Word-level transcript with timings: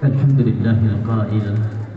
الحمد 0.00 0.40
لله 0.40 0.78
القائل 0.92 1.46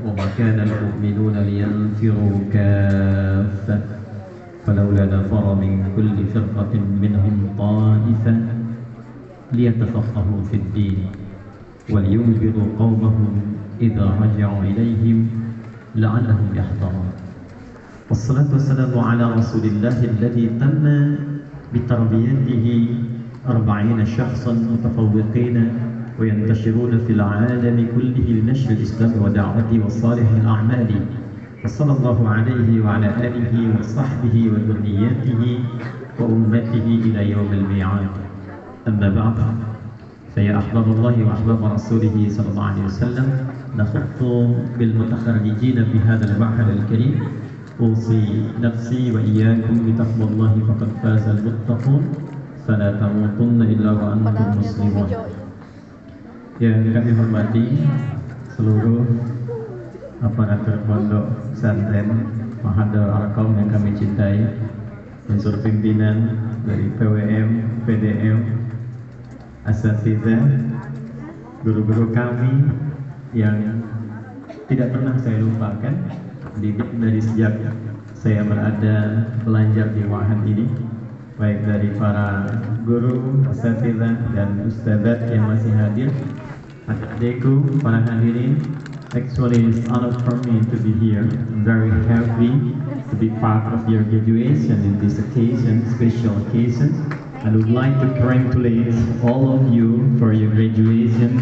وما 0.05 0.25
كان 0.37 0.59
المؤمنون 0.59 1.35
لينفروا 1.47 2.35
كافة 2.53 3.79
فلولا 4.65 5.05
نفر 5.05 5.45
من 5.55 5.71
كل 5.95 6.17
فرقة 6.35 6.73
منهم 7.03 7.35
طائفة 7.57 8.35
ليتفقهوا 9.53 10.41
في 10.51 10.55
الدين 10.55 10.97
ولينذروا 11.89 12.67
قومهم 12.79 13.33
إذا 13.81 14.05
رجعوا 14.23 14.63
إليهم 14.63 15.17
لعلهم 15.95 16.47
يحذرون 16.55 17.09
والصلاة 18.09 18.49
والسلام 18.53 18.99
على 18.99 19.25
رسول 19.31 19.63
الله 19.63 19.97
الذي 20.11 20.45
تم 20.59 20.83
بتربيته 21.73 22.65
أربعين 23.47 24.05
شخصا 24.05 24.53
متفوقين 24.53 25.55
وينتشرون 26.19 26.97
في 26.97 27.13
العالم 27.13 27.87
كله 27.95 28.41
لنشر 28.41 28.71
الإسلام 28.71 29.11
ودعوته 29.21 29.85
وصالح 29.85 30.27
الأعمال. 30.41 30.89
وصلى 31.65 31.91
الله 31.97 32.29
عليه 32.29 32.69
وعلى 32.85 33.07
آله 33.27 33.79
وصحبه 33.79 34.35
وذرياته 34.51 35.59
وأمته 36.19 36.85
إلى 37.05 37.31
يوم 37.31 37.53
الميعاد. 37.53 38.13
أما 38.87 39.09
بعد 39.09 39.37
فيا 40.35 40.57
أحباب 40.57 40.87
الله 40.91 41.23
وأحباب 41.23 41.65
رسوله 41.73 42.29
صلى 42.29 42.49
الله 42.51 42.63
عليه 42.63 42.85
وسلم 42.85 43.27
نخط 43.77 44.19
بالمتخرجين 44.79 45.85
في 45.85 45.97
هذا 45.99 46.35
المعهد 46.35 46.67
الكريم. 46.77 47.15
أوصي 47.79 48.43
نفسي 48.61 49.11
وإياكم 49.11 49.73
بتقوى 49.85 50.25
الله 50.31 50.53
فقد 50.67 50.89
فاز 51.03 51.25
المتقون. 51.27 52.03
فلا 52.67 52.89
تموتن 52.91 53.61
إلا 53.61 53.91
وأنتم 53.91 54.59
مسلمون. 54.59 55.07
Yang 56.61 56.93
kami 56.93 57.11
hormati 57.17 57.65
seluruh 58.53 59.01
aparatur 60.21 60.85
pondok 60.85 61.49
pesantren 61.49 62.29
Mahadal 62.61 63.09
Arkom 63.09 63.57
yang 63.57 63.73
kami 63.73 63.97
cintai, 63.97 64.53
unsur 65.33 65.57
pimpinan 65.65 66.37
dari 66.61 66.93
PWM, 66.93 67.81
PDM, 67.89 68.69
asatidzah, 69.65 70.45
guru-guru 71.65 72.13
kami 72.13 72.69
yang 73.33 73.81
tidak 74.69 74.93
pernah 74.93 75.17
saya 75.25 75.41
lupakan 75.41 76.05
didik 76.61 76.89
dari 77.01 77.17
sejak 77.17 77.53
saya 78.13 78.45
berada 78.45 79.25
belajar 79.41 79.89
di 79.89 80.05
Wahan 80.05 80.45
ini 80.45 80.69
baik 81.33 81.65
dari 81.65 81.89
para 81.97 82.45
guru, 82.85 83.41
asatidzah 83.49 84.37
dan 84.37 84.69
ustadzat 84.69 85.33
yang 85.33 85.49
masih 85.49 85.73
hadir 85.73 86.09
adik-adikku, 86.88 87.82
para 87.82 88.00
hadirin 88.06 88.56
actually 89.16 89.64
it's 89.68 89.88
honor 89.88 90.12
for 90.24 90.36
me 90.48 90.60
to 90.70 90.76
be 90.84 90.92
here 91.00 91.24
I'm 91.24 91.64
very 91.64 91.90
happy 92.08 92.52
to 93.10 93.14
be 93.16 93.28
part 93.40 93.72
of 93.72 93.88
your 93.88 94.02
graduation 94.04 94.76
in 94.84 94.94
this 95.00 95.18
occasion, 95.18 95.84
special 95.96 96.36
occasion 96.46 97.08
I 97.44 97.50
would 97.50 97.70
like 97.70 97.94
to 98.02 98.06
congratulate 98.18 98.92
all 99.24 99.56
of 99.56 99.72
you 99.72 100.16
for 100.18 100.32
your 100.32 100.50
graduation 100.52 101.40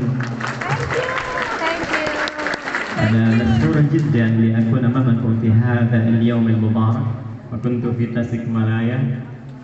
أنا 2.96 3.22
مسرور 3.38 3.76
جدا 3.92 4.26
لأكون 4.28 4.84
أمامكم 4.84 5.38
في 5.40 5.52
هذا 5.52 6.08
اليوم 6.08 6.48
المبارك 6.48 7.06
وكنت 7.52 7.86
في 7.86 8.06
تاسك 8.06 8.48
ملايا 8.48 8.98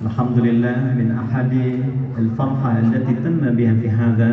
الحمد 0.05 0.39
لله 0.39 0.77
من 0.99 1.09
أحد 1.23 1.53
الفرحة 2.19 2.71
التي 2.79 3.15
تم 3.25 3.41
بها 3.57 3.75
في 3.81 3.89
هذا 3.91 4.29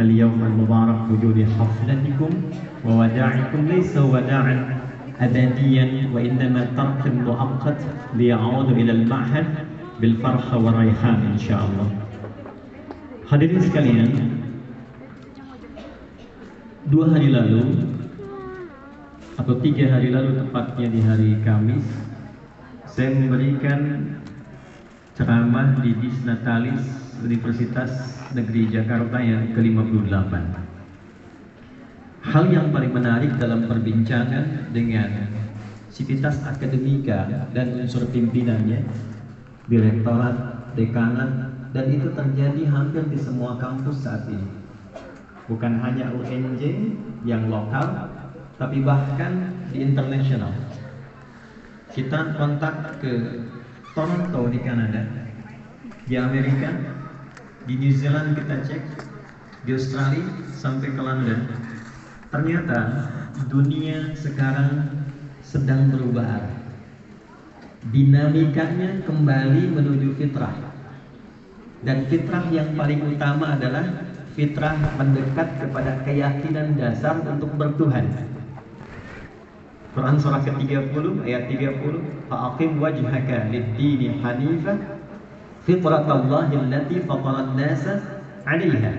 اليوم 0.00 0.38
المبارك 0.42 1.00
وجود 1.10 1.46
حفلتكم 1.58 2.30
ووداعكم 2.84 3.60
ليس 3.68 3.96
وداعا 3.96 4.56
أبديا 5.20 5.86
وإنما 6.12 6.62
ترك 6.76 7.02
مؤقت 7.14 7.80
ليعود 8.14 8.68
إلى 8.70 8.92
المعهد 8.92 9.46
بالفرحة 10.00 10.56
والريحان 10.58 11.20
إن 11.32 11.38
شاء 11.38 11.60
الله 11.60 11.88
Hadirin 13.24 13.56
sekalian, 13.56 14.12
dua 16.92 17.08
hari 17.08 17.32
lalu 17.32 17.88
atau 19.40 19.56
tiga 19.64 19.96
hari 19.96 20.12
lalu 20.12 20.44
tepatnya 20.44 20.86
di 20.92 21.00
hari 21.00 21.30
Kamis, 21.40 21.88
saya 22.84 23.16
memberikan 23.16 24.12
ceramah 25.16 25.80
di 25.80 25.96
Disnatalis 26.04 26.84
Universitas 27.24 28.17
Negeri 28.29 28.69
Jakarta 28.69 29.17
yang 29.17 29.57
ke-58. 29.57 30.33
Hal 32.29 32.45
yang 32.53 32.69
paling 32.69 32.93
menarik 32.93 33.31
dalam 33.41 33.65
perbincangan 33.65 34.69
dengan 34.69 35.33
Sivitas 35.89 36.37
Akademika 36.45 37.49
dan 37.57 37.73
unsur 37.81 38.05
pimpinannya, 38.13 38.85
direktorat, 39.65 40.35
dekanat, 40.77 41.31
dan 41.73 41.85
itu 41.89 42.13
terjadi 42.13 42.69
hampir 42.69 43.01
di 43.09 43.17
semua 43.17 43.57
kampus 43.57 44.05
saat 44.05 44.29
ini. 44.29 44.45
Bukan 45.49 45.81
hanya 45.81 46.13
UNJ 46.13 46.93
yang 47.25 47.49
lokal, 47.49 48.13
tapi 48.61 48.85
bahkan 48.85 49.57
di 49.73 49.81
internasional. 49.89 50.53
Kita 51.89 52.37
kontak 52.37 53.01
ke 53.01 53.41
Toronto 53.97 54.45
di 54.53 54.59
Kanada, 54.61 55.01
di 56.05 56.13
Amerika, 56.13 56.98
di 57.69 57.77
New 57.77 57.93
Zealand 57.93 58.33
kita 58.33 58.65
cek, 58.65 58.81
di 59.61 59.77
Australia 59.77 60.25
sampai 60.57 60.89
ke 60.89 60.97
London. 60.97 61.45
Ternyata 62.33 62.79
dunia 63.45 64.17
sekarang 64.17 64.89
sedang 65.45 65.93
berubah. 65.93 66.49
Dinamikanya 67.93 69.05
kembali 69.05 69.69
menuju 69.69 70.17
fitrah. 70.17 70.57
Dan 71.85 72.09
fitrah 72.09 72.49
yang 72.49 72.73
paling 72.73 73.05
utama 73.05 73.53
adalah 73.53 73.85
fitrah 74.33 74.73
mendekat 74.97 75.61
kepada 75.61 76.01
keyakinan 76.01 76.73
dasar 76.73 77.21
untuk 77.21 77.53
bertuhan. 77.53 78.33
Quran 79.93 80.17
surah 80.17 80.41
ke-30 80.41 81.05
ayat 81.21 81.43
30 81.53 82.33
Fa'aqim 82.33 82.81
wajhaka 82.81 83.45
lid-dini 83.53 84.17
hanifah 84.25 84.98
fitratallahi 85.69 86.57
allati 86.57 86.97
fataran 87.05 87.53
nasa 87.53 88.01
'alaiha. 88.49 88.93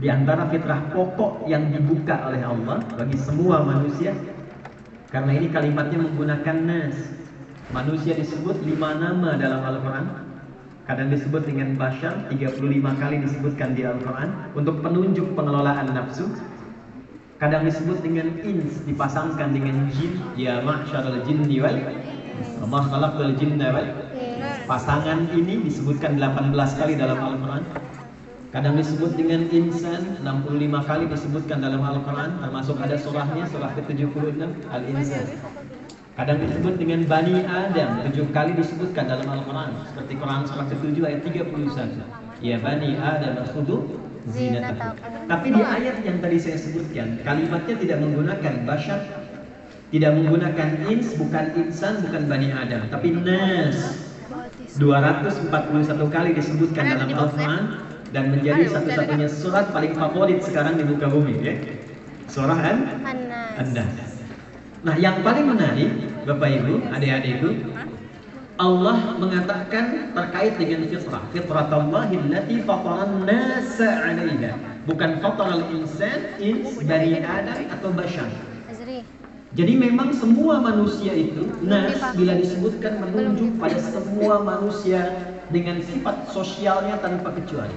Di 0.00 0.08
antara 0.08 0.48
fitrah 0.48 0.88
pokok 0.88 1.44
yang 1.44 1.68
dibuka 1.68 2.32
oleh 2.32 2.40
Allah 2.40 2.80
bagi 2.96 3.14
semua 3.20 3.60
manusia 3.60 4.16
karena 5.12 5.36
ini 5.36 5.52
kalimatnya 5.52 6.00
menggunakan 6.00 6.56
nas. 6.64 6.96
Manusia 7.76 8.16
disebut 8.16 8.64
lima 8.64 8.96
nama 8.96 9.36
dalam 9.36 9.60
Al-Qur'an. 9.60 10.06
Kadang 10.82 11.14
disebut 11.14 11.46
dengan 11.46 11.78
bashar 11.78 12.26
35 12.26 12.58
kali 12.98 13.16
disebutkan 13.22 13.76
di 13.76 13.86
Al-Qur'an 13.86 14.52
untuk 14.56 14.80
penunjuk 14.80 15.36
pengelolaan 15.36 15.92
nafsu. 15.92 16.26
Kadang 17.38 17.68
disebut 17.68 18.00
dengan 18.00 18.32
ins 18.42 18.80
dipasangkan 18.88 19.54
dengan 19.54 19.92
jin 19.92 20.18
ya 20.34 20.64
ma'syarul 20.64 21.20
jinni 21.26 21.58
wal 21.60 21.74
ma 22.66 22.80
khalaqal 22.86 23.34
jinna 23.34 23.70
wal 23.74 23.88
pasangan 24.72 25.28
ini 25.36 25.68
disebutkan 25.68 26.16
18 26.16 26.56
kali 26.80 26.96
dalam 26.96 27.20
Al-Qur'an. 27.20 27.60
Kadang 28.56 28.80
disebut 28.80 29.20
dengan 29.20 29.44
insan 29.52 30.16
65 30.24 30.88
kali 30.88 31.04
disebutkan 31.12 31.60
dalam 31.60 31.84
Al-Qur'an 31.84 32.40
termasuk 32.40 32.80
ada 32.80 32.96
surahnya 32.96 33.44
surah 33.52 33.68
ke-76 33.76 34.40
Al-Insan. 34.72 35.28
Kadang 36.16 36.40
disebut 36.40 36.80
dengan 36.80 37.04
Bani 37.04 37.44
Adam 37.44 38.00
tujuh 38.08 38.32
kali 38.32 38.56
disebutkan 38.56 39.12
dalam 39.12 39.28
Al-Quran 39.28 39.76
seperti 39.92 40.12
Quran 40.16 40.40
surah 40.48 40.66
ke-7 40.68 40.96
ayat 41.04 41.20
31. 41.20 42.40
Ya 42.40 42.56
Bani 42.60 42.96
Adam 42.96 43.44
khudu 43.52 43.76
zinatakum. 44.28 44.96
Tapi 45.28 45.46
di 45.52 45.62
ayat 45.64 45.96
yang 46.00 46.16
tadi 46.24 46.36
saya 46.40 46.56
sebutkan 46.56 47.20
kalimatnya 47.24 47.76
tidak 47.76 47.98
menggunakan 48.00 48.54
bashar, 48.64 49.00
tidak 49.92 50.12
menggunakan 50.16 50.68
ins, 50.88 51.12
bukan 51.16 51.44
insan, 51.60 52.04
bukan 52.08 52.22
Bani 52.28 52.48
Adam, 52.52 52.88
tapi 52.88 53.12
nas. 53.16 54.11
241 54.80 55.52
kali 56.08 56.30
disebutkan 56.32 56.84
dalam 56.96 57.08
Al-Quran 57.12 57.62
dan 58.12 58.24
menjadi 58.32 58.72
satu-satunya 58.72 59.28
surat 59.28 59.68
paling 59.72 59.92
favorit 59.92 60.40
sekarang 60.40 60.80
di 60.80 60.84
muka 60.88 61.12
bumi 61.12 61.34
ya. 61.44 61.54
Surah 62.32 62.56
An-Nas. 62.56 64.12
Nah, 64.82 64.96
yang 64.96 65.20
paling 65.20 65.46
menarik, 65.46 65.92
Bapak 66.24 66.48
Ibu, 66.48 66.88
adik-adikku, 66.88 67.50
Allah 68.56 69.16
mengatakan 69.20 70.14
terkait 70.16 70.54
dengan 70.56 70.88
fitrah. 70.88 71.24
Fitratallahi 71.32 72.14
allati 72.16 72.56
fataran 72.64 73.24
nasa 73.28 73.88
'alaiha. 74.06 74.52
Bukan 74.88 75.20
fataral 75.22 75.68
insan, 75.72 76.36
ins, 76.42 76.80
bani 76.84 77.20
Adam 77.22 77.58
atau 77.70 77.90
bashar. 77.94 78.28
Jadi 79.52 79.76
memang 79.76 80.16
semua 80.16 80.64
manusia 80.64 81.12
itu 81.12 81.44
nas 81.60 82.00
bila 82.16 82.32
disebutkan 82.40 83.04
menunjuk 83.04 83.60
pada 83.60 83.76
semua 83.76 84.40
manusia 84.40 85.28
dengan 85.52 85.76
sifat 85.84 86.32
sosialnya 86.32 86.96
tanpa 87.04 87.36
kecuali. 87.36 87.76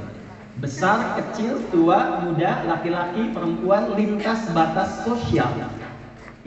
Besar, 0.63 1.19
kecil, 1.19 1.59
tua, 1.75 2.23
muda, 2.23 2.63
laki-laki, 2.63 3.27
perempuan, 3.35 3.91
lintas 3.91 4.47
batas 4.55 5.03
sosial. 5.03 5.51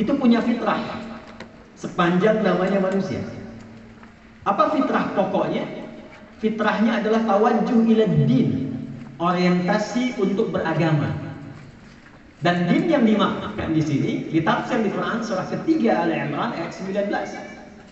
Itu 0.01 0.17
punya 0.17 0.41
fitrah. 0.41 0.81
Sepanjang 1.77 2.41
namanya 2.41 2.89
manusia. 2.89 3.21
Apa 4.49 4.73
fitrah 4.73 5.13
pokoknya? 5.13 5.69
Fitrahnya 6.41 7.05
adalah 7.05 7.29
tawajuh 7.29 7.85
ila 7.85 8.09
din. 8.25 8.73
Orientasi 9.21 10.17
untuk 10.17 10.57
beragama. 10.57 11.28
Dan 12.39 12.71
din 12.71 12.87
yang 12.87 13.03
dimaksudkan 13.03 13.75
di 13.75 13.83
sini 13.83 14.13
ditafsir 14.31 14.79
di 14.87 14.95
Quran 14.95 15.27
surah 15.27 15.51
ketiga 15.51 16.07
Al 16.07 16.11
Imran 16.15 16.55
ayat 16.55 16.71
19. 16.71 17.11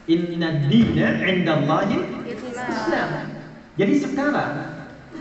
Inna 0.07 0.49
dina 0.71 1.09
indallahi 1.27 1.99
Islam. 2.31 3.11
Jadi 3.75 3.95
sekarang 3.99 4.53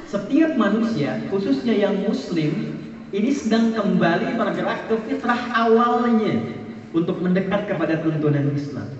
setiap 0.05 0.53
manusia, 0.53 1.17
khususnya 1.33 1.73
yang 1.73 2.05
muslim, 2.05 2.77
ini 3.09 3.33
sedang 3.33 3.73
kembali 3.73 4.37
bergerak 4.37 4.85
ke 4.93 4.95
fitrah 5.09 5.41
awalnya 5.57 6.61
untuk 6.93 7.17
mendekat 7.17 7.65
kepada 7.65 7.97
tuntunan 8.05 8.53
Islam. 8.53 8.93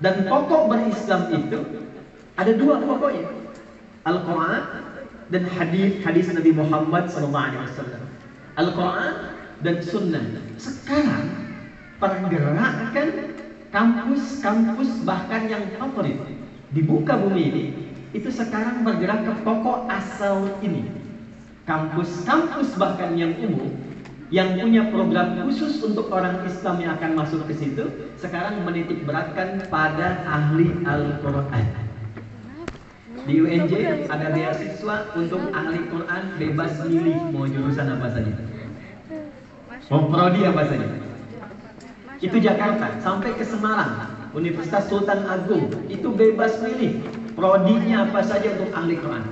Dan 0.00 0.24
pokok 0.24 0.72
berislam 0.72 1.28
itu 1.36 1.60
ada 2.40 2.52
dua 2.56 2.80
pokoknya. 2.80 3.28
Al-Quran 4.08 4.62
dan 5.28 5.42
hadis 5.52 6.00
hadis 6.00 6.32
Nabi 6.32 6.56
Muhammad 6.56 7.12
SAW. 7.12 7.28
Al-Quran 8.56 9.35
dan 9.60 9.76
Sunnah. 9.80 10.24
Sekarang 10.56 11.30
pergerakan 12.00 13.36
kampus-kampus 13.72 15.04
bahkan 15.04 15.48
yang 15.48 15.64
favorit 15.76 16.16
di 16.72 16.80
buka 16.84 17.16
bumi 17.16 17.42
ini 17.52 17.64
itu 18.16 18.32
sekarang 18.32 18.84
bergerak 18.84 19.24
ke 19.24 19.32
pokok 19.44 19.88
asal 19.92 20.48
ini. 20.64 20.88
Kampus-kampus 21.66 22.78
bahkan 22.78 23.18
yang 23.18 23.34
umum 23.42 23.86
yang 24.34 24.58
punya 24.58 24.90
program 24.90 25.38
khusus 25.46 25.78
untuk 25.86 26.10
orang 26.10 26.42
Islam 26.42 26.82
yang 26.82 26.98
akan 26.98 27.14
masuk 27.14 27.46
ke 27.46 27.54
situ 27.54 28.10
sekarang 28.18 28.66
menitik 28.66 29.06
beratkan 29.06 29.62
pada 29.70 30.26
ahli 30.26 30.74
Al-Quran. 30.82 31.66
Di 33.26 33.34
UNJ 33.42 34.06
ada 34.06 34.30
beasiswa 34.30 35.10
untuk 35.14 35.42
ahli 35.50 35.82
Quran 35.90 36.22
bebas 36.38 36.78
milih 36.86 37.18
mau 37.34 37.46
jurusan 37.46 37.86
apa 37.86 38.06
saja. 38.10 38.34
Mau 39.92 40.10
prodi 40.10 40.40
apa 40.42 40.62
saja. 40.66 40.88
Itu 42.18 42.36
Jakarta 42.40 42.96
sampai 43.04 43.36
ke 43.36 43.44
Semarang, 43.44 44.08
Universitas 44.32 44.88
Sultan 44.88 45.28
Agung 45.28 45.68
itu 45.92 46.08
bebas 46.10 46.58
milih 46.64 47.04
prodinya 47.36 48.08
apa 48.08 48.24
saja 48.24 48.56
untuk 48.56 48.72
ahli 48.72 48.96
Quran. 48.96 49.24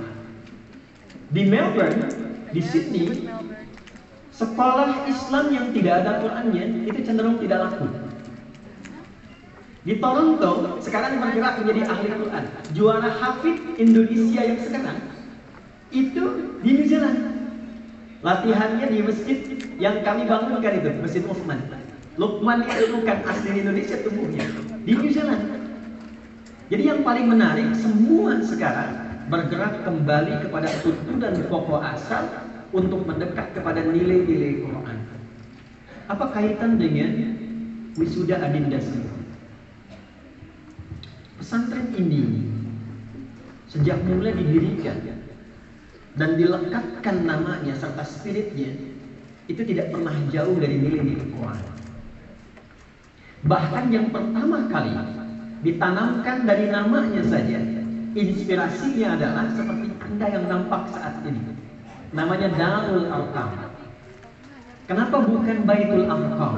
Di 1.33 1.41
Melbourne, 1.49 2.05
di 2.53 2.61
Sydney, 2.61 3.25
sekolah 4.31 5.09
Islam 5.09 5.45
yang 5.51 5.67
tidak 5.73 6.05
ada 6.05 6.21
Qurannya 6.21 6.87
itu 6.87 6.99
cenderung 7.01 7.41
tidak 7.41 7.59
laku. 7.65 7.87
Di 9.85 10.01
Toronto 10.01 10.81
sekarang 10.81 11.21
bergerak 11.21 11.61
menjadi 11.61 11.81
ahli 11.89 12.09
Quran. 12.09 12.43
Juara 12.73 13.09
hafid 13.21 13.57
Indonesia 13.77 14.41
yang 14.41 14.59
sekarang 14.61 14.97
itu 15.93 16.23
di 16.65 16.69
New 16.73 16.87
Zealand. 16.89 17.34
Latihannya 18.25 18.89
di 18.89 18.99
masjid 19.05 19.37
yang 19.77 20.01
kami 20.01 20.25
bangunkan 20.25 20.81
itu, 20.81 20.89
Masjid 20.97 21.21
Uthman. 21.29 21.61
Lukman 22.17 22.65
itu 22.65 22.89
bukan 22.97 23.21
asli 23.21 23.61
Indonesia 23.61 24.01
tumbuhnya 24.01 24.49
di 24.81 24.97
New 24.97 25.11
Zealand. 25.13 25.45
Jadi 26.73 26.83
yang 26.89 27.05
paling 27.05 27.29
menarik 27.29 27.69
semua 27.77 28.41
sekarang 28.41 28.97
bergerak 29.29 29.85
kembali 29.85 30.41
kepada 30.41 30.73
tuntunan 30.81 31.37
pokok 31.45 31.85
asal 31.85 32.25
untuk 32.73 33.05
mendekat 33.05 33.53
kepada 33.53 33.85
nilai-nilai 33.85 34.65
Quran. 34.65 34.97
Apa 36.09 36.25
kaitan 36.33 36.81
dengan 36.81 37.37
wisuda 37.93 38.41
adinda 38.41 38.81
Pesantren 41.37 41.93
ini 41.93 42.41
sejak 43.69 44.01
mulai 44.01 44.33
didirikan 44.33 45.24
dan 46.15 46.39
dilekatkan 46.39 47.27
namanya 47.27 47.75
serta 47.75 48.03
spiritnya 48.07 48.71
itu 49.45 49.61
tidak 49.61 49.93
pernah 49.93 50.15
jauh 50.31 50.55
dari 50.57 50.75
nilai-nilai 50.79 51.27
Quran. 51.29 51.59
Bahkan 53.45 53.85
yang 53.93 54.09
pertama 54.09 54.57
kali 54.73 54.95
ditanamkan 55.61 56.37
dari 56.49 56.65
namanya 56.71 57.21
saja. 57.29 57.61
Inspirasinya 58.15 59.19
adalah 59.19 59.45
seperti 59.53 59.91
Anda 60.01 60.25
yang 60.31 60.45
nampak 60.47 60.87
saat 60.95 61.19
ini. 61.27 61.51
Namanya 62.15 62.47
Darul 62.55 63.11
Arqam. 63.11 63.75
Kenapa 64.87 65.19
bukan 65.19 65.57
Baitul 65.67 66.07
Arqam? 66.07 66.55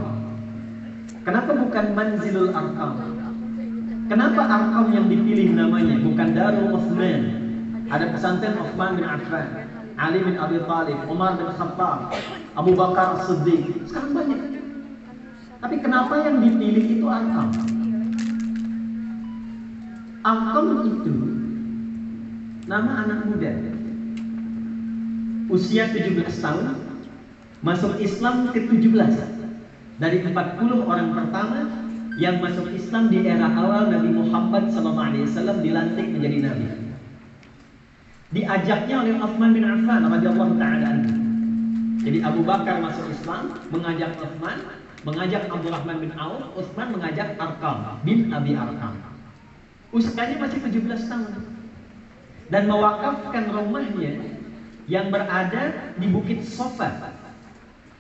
Kenapa 1.26 1.52
bukan 1.58 1.86
Manzilul 1.98 2.54
Arqam? 2.54 2.94
Kenapa 4.06 4.42
Arqam 4.48 4.86
yang 4.94 5.10
dipilih 5.10 5.58
namanya 5.58 5.98
bukan 5.98 6.28
Darul 6.38 6.78
Uthman? 6.78 7.47
Ada 7.88 8.12
pesantren 8.12 8.60
Uthman 8.60 9.00
bin 9.00 9.08
Affan, 9.08 9.48
Ali 9.96 10.20
bin 10.20 10.36
Abi 10.36 10.60
Thalib, 10.68 11.00
Umar 11.08 11.40
bin 11.40 11.48
Khattab, 11.56 12.12
Abu 12.60 12.76
Bakar 12.76 13.24
Siddiq. 13.24 13.88
Sekarang 13.88 14.12
banyak. 14.12 14.40
Tapi 15.64 15.76
kenapa 15.80 16.14
yang 16.22 16.44
dipilih 16.44 16.86
itu 17.00 17.06
Arqam? 17.08 17.50
Alkom 20.28 20.68
itu 20.84 21.16
nama 22.68 23.08
anak 23.08 23.20
muda. 23.32 23.52
Usia 25.48 25.88
17 25.88 26.44
tahun, 26.44 26.76
masuk 27.64 27.96
Islam 28.04 28.52
ke-17 28.52 29.16
dari 29.98 30.18
40 30.28 30.84
orang 30.84 31.16
pertama 31.16 31.60
yang 32.20 32.44
masuk 32.44 32.68
Islam 32.76 33.08
di 33.08 33.24
era 33.24 33.48
awal 33.56 33.88
Nabi 33.88 34.12
Muhammad 34.12 34.74
SAW 34.76 35.64
dilantik 35.64 36.12
menjadi 36.12 36.38
nabi. 36.52 36.87
Diajaknya 38.28 38.96
oleh 39.08 39.16
Uthman 39.24 39.56
bin 39.56 39.64
Affan 39.64 40.04
radhiyallahu 40.04 40.60
taala 40.60 40.92
Jadi 42.04 42.20
Abu 42.24 42.44
Bakar 42.44 42.84
masuk 42.84 43.08
Islam, 43.12 43.56
mengajak 43.72 44.16
Uthman, 44.20 44.58
mengajak 45.08 45.48
Abdurrahman 45.48 45.98
bin 46.04 46.12
Auf, 46.20 46.52
Uthman 46.56 46.88
mengajak 46.96 47.40
Arqam 47.40 48.04
bin 48.04 48.32
Abi 48.32 48.56
Arqam. 48.56 48.96
Usianya 49.96 50.36
masih 50.40 50.60
17 50.60 51.08
tahun. 51.08 51.32
Dan 52.48 52.64
mewakafkan 52.68 53.52
rumahnya 53.52 54.40
yang 54.88 55.12
berada 55.12 55.96
di 56.00 56.08
Bukit 56.12 56.48
Sofa. 56.48 57.12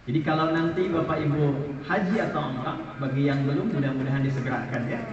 Jadi 0.08 0.20
kalau 0.24 0.56
nanti 0.56 0.88
Bapak 0.88 1.20
Ibu 1.20 1.44
haji 1.84 2.16
atau 2.32 2.48
umrah, 2.48 2.80
bagi 2.96 3.28
yang 3.28 3.44
belum 3.44 3.76
mudah-mudahan 3.76 4.24
disegerakan 4.24 4.88
ya. 4.88 5.04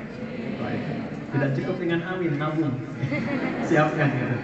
Tidak 1.34 1.50
cukup 1.58 1.76
dengan 1.82 2.14
amin, 2.14 2.38
nabung. 2.38 2.78
Siapkan 3.66 4.06
gitu. 4.14 4.38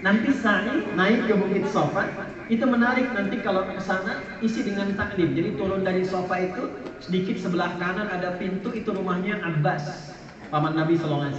Nanti 0.00 0.32
sa'i 0.32 0.88
naik 0.96 1.28
ke 1.28 1.34
Bukit 1.36 1.68
Sofa, 1.68 2.08
itu 2.48 2.64
menarik 2.64 3.12
nanti 3.12 3.36
kalau 3.44 3.68
ke 3.68 3.78
sana 3.84 4.24
isi 4.40 4.64
dengan 4.64 4.96
taklim. 4.96 5.36
Jadi 5.36 5.60
turun 5.60 5.84
dari 5.84 6.02
sofa 6.02 6.40
itu 6.40 6.72
sedikit 6.98 7.36
sebelah 7.36 7.76
kanan 7.76 8.08
ada 8.08 8.34
pintu 8.40 8.72
itu 8.74 8.90
rumahnya 8.90 9.38
Abbas 9.44 10.16
paman 10.50 10.74
Nabi 10.74 10.98
SAW 10.98 11.30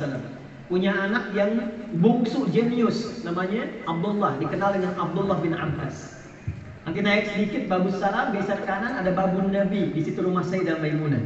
punya 0.72 0.96
anak 0.96 1.36
yang 1.36 1.68
bungsu 2.00 2.48
jenius 2.48 3.28
namanya 3.28 3.68
Abdullah 3.92 4.40
dikenal 4.40 4.80
dengan 4.80 4.96
Abdullah 4.96 5.44
bin 5.44 5.52
Abbas. 5.52 6.24
Nanti 6.88 7.04
naik 7.04 7.36
sedikit 7.36 7.68
babu 7.68 7.92
salam 7.92 8.32
geser 8.32 8.64
kanan 8.64 8.96
ada 8.96 9.12
babu 9.12 9.44
Nabi 9.44 9.92
di 9.92 10.00
situ 10.00 10.24
rumah 10.24 10.48
Sayyidah 10.48 10.80
Maimunah. 10.80 11.20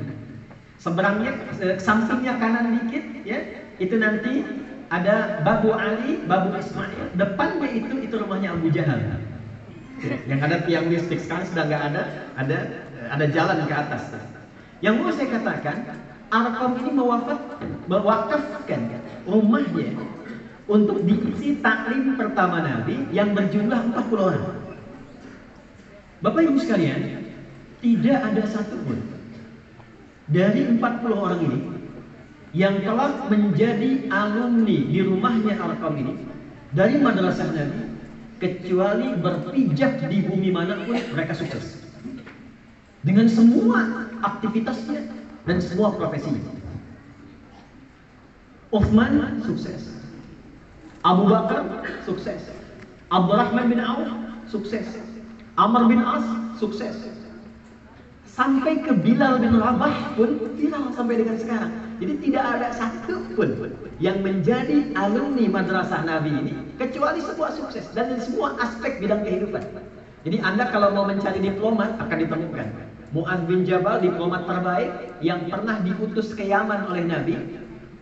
Seberangnya 0.82 1.38
eh, 1.62 1.78
sampingnya 1.78 2.42
kanan 2.42 2.74
dikit 2.74 3.06
ya. 3.22 3.40
Itu 3.78 4.02
nanti 4.02 4.65
ada 4.90 5.42
babu 5.42 5.74
Ali 5.74 6.22
babu 6.30 6.54
Ismail. 6.54 7.16
Depannya 7.18 7.70
itu 7.74 7.94
itu 8.06 8.16
rumahnya 8.16 8.54
Abu 8.54 8.70
Jahal. 8.70 9.02
Yang 10.28 10.40
ada 10.44 10.58
tiang 10.68 10.86
listrik 10.92 11.24
sekarang 11.24 11.48
sudah 11.50 11.64
nggak 11.66 11.84
ada 11.94 12.02
ada 12.38 12.58
ada 13.10 13.26
jalan 13.32 13.58
ke 13.66 13.74
atas. 13.74 14.04
Yang 14.84 14.94
mau 15.02 15.12
saya 15.14 15.28
katakan 15.40 15.78
Arqam 16.30 16.74
ini 16.84 16.92
mewafat, 16.92 17.40
mewakafkan 17.88 18.82
rumahnya 19.24 19.94
untuk 20.66 21.06
diisi 21.06 21.62
taklim 21.62 22.18
pertama 22.18 22.62
Nabi 22.66 23.06
yang 23.14 23.38
berjumlah 23.38 23.94
40 23.94 24.18
orang. 24.18 24.46
Bapak 26.26 26.42
Ibu 26.42 26.58
sekalian, 26.58 27.30
tidak 27.80 28.18
ada 28.18 28.44
satu 28.50 28.76
pun 28.82 28.98
dari 30.26 30.66
40 30.66 30.82
orang 31.14 31.40
ini 31.46 31.60
yang 32.56 32.80
telah 32.88 33.28
menjadi 33.28 34.08
alumni 34.08 34.80
di 34.88 35.00
rumahnya 35.04 35.60
Arqam 35.60 36.00
ini 36.00 36.14
dari 36.72 36.96
madrasah 37.04 37.52
Nabi 37.52 37.92
kecuali 38.40 39.12
berpijak 39.20 40.08
di 40.08 40.24
bumi 40.24 40.56
mana 40.56 40.80
pun 40.88 40.96
mereka 41.12 41.36
sukses 41.36 41.84
dengan 43.04 43.28
semua 43.28 44.08
aktivitasnya 44.24 45.04
dan 45.46 45.60
semua 45.60 45.94
profesinya. 45.94 46.42
Uthman 48.74 49.44
sukses. 49.46 49.94
Abu 51.06 51.30
Bakar 51.30 51.86
sukses. 52.08 52.50
Abdurrahman 53.14 53.70
bin 53.70 53.80
Auf 53.84 54.10
sukses. 54.50 54.90
Amr 55.56 55.88
bin 55.88 56.02
As 56.02 56.26
sukses. 56.58 56.98
Sampai 58.26 58.84
ke 58.84 58.92
Bilal 58.92 59.40
bin 59.40 59.56
Rabah 59.56 60.18
pun 60.20 60.36
viral 60.58 60.92
sampai 60.92 61.24
dengan 61.24 61.38
sekarang. 61.40 61.85
Jadi 61.96 62.14
tidak 62.28 62.44
ada 62.44 62.68
satu 62.76 63.24
pun 63.40 63.50
yang 64.04 64.20
menjadi 64.20 64.92
alumni 65.00 65.48
madrasah 65.48 66.04
Nabi 66.04 66.32
ini 66.36 66.54
kecuali 66.76 67.24
sebuah 67.24 67.56
sukses 67.56 67.88
dan 67.96 68.20
semua 68.20 68.60
aspek 68.60 69.00
bidang 69.00 69.24
kehidupan. 69.24 69.64
Jadi 70.28 70.38
Anda 70.44 70.68
kalau 70.74 70.92
mau 70.92 71.08
mencari 71.08 71.40
diplomat 71.40 71.96
akan 72.02 72.18
ditemukan. 72.20 72.68
Muaz 73.16 73.40
bin 73.48 73.64
Jabal 73.64 74.04
diplomat 74.04 74.44
terbaik 74.44 74.92
yang 75.24 75.48
pernah 75.48 75.80
diutus 75.80 76.36
ke 76.36 76.44
Yaman 76.44 76.92
oleh 76.92 77.08
Nabi. 77.08 77.36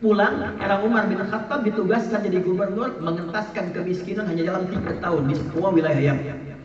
Pulang, 0.02 0.58
era 0.58 0.82
Umar 0.82 1.06
bin 1.06 1.22
Khattab 1.22 1.62
ditugaskan 1.64 2.26
jadi 2.26 2.42
gubernur 2.42 2.98
mengentaskan 2.98 3.72
kemiskinan 3.78 4.26
hanya 4.26 4.52
dalam 4.52 4.64
tiga 4.74 4.98
tahun 5.00 5.30
di 5.30 5.36
semua 5.38 5.70
wilayah 5.70 6.02
Yaman. 6.02 6.58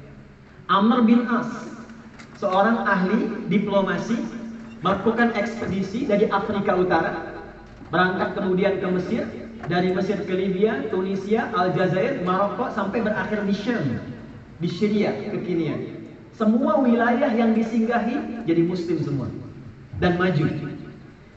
Amr 0.73 1.05
bin 1.05 1.29
As, 1.29 1.49
seorang 2.41 2.89
ahli 2.89 3.49
diplomasi 3.53 4.17
melakukan 4.83 5.35
ekspedisi 5.35 6.07
dari 6.07 6.31
Afrika 6.31 6.79
Utara, 6.79 7.35
berangkat 7.91 8.39
kemudian 8.39 8.79
ke 8.79 8.87
Mesir, 8.95 9.25
dari 9.67 9.91
Mesir 9.91 10.23
ke 10.23 10.35
Libya, 10.35 10.87
Tunisia, 10.93 11.51
Aljazair, 11.51 12.23
Maroko 12.23 12.71
sampai 12.71 13.03
berakhir 13.03 13.43
di 13.43 13.55
Syam, 13.57 13.99
di 14.63 14.69
Syria 14.71 15.11
kekinian. 15.35 15.99
Semua 16.39 16.79
wilayah 16.79 17.35
yang 17.35 17.51
disinggahi 17.59 18.47
jadi 18.47 18.63
muslim 18.63 19.03
semua 19.03 19.27
dan 19.99 20.15
maju. 20.15 20.47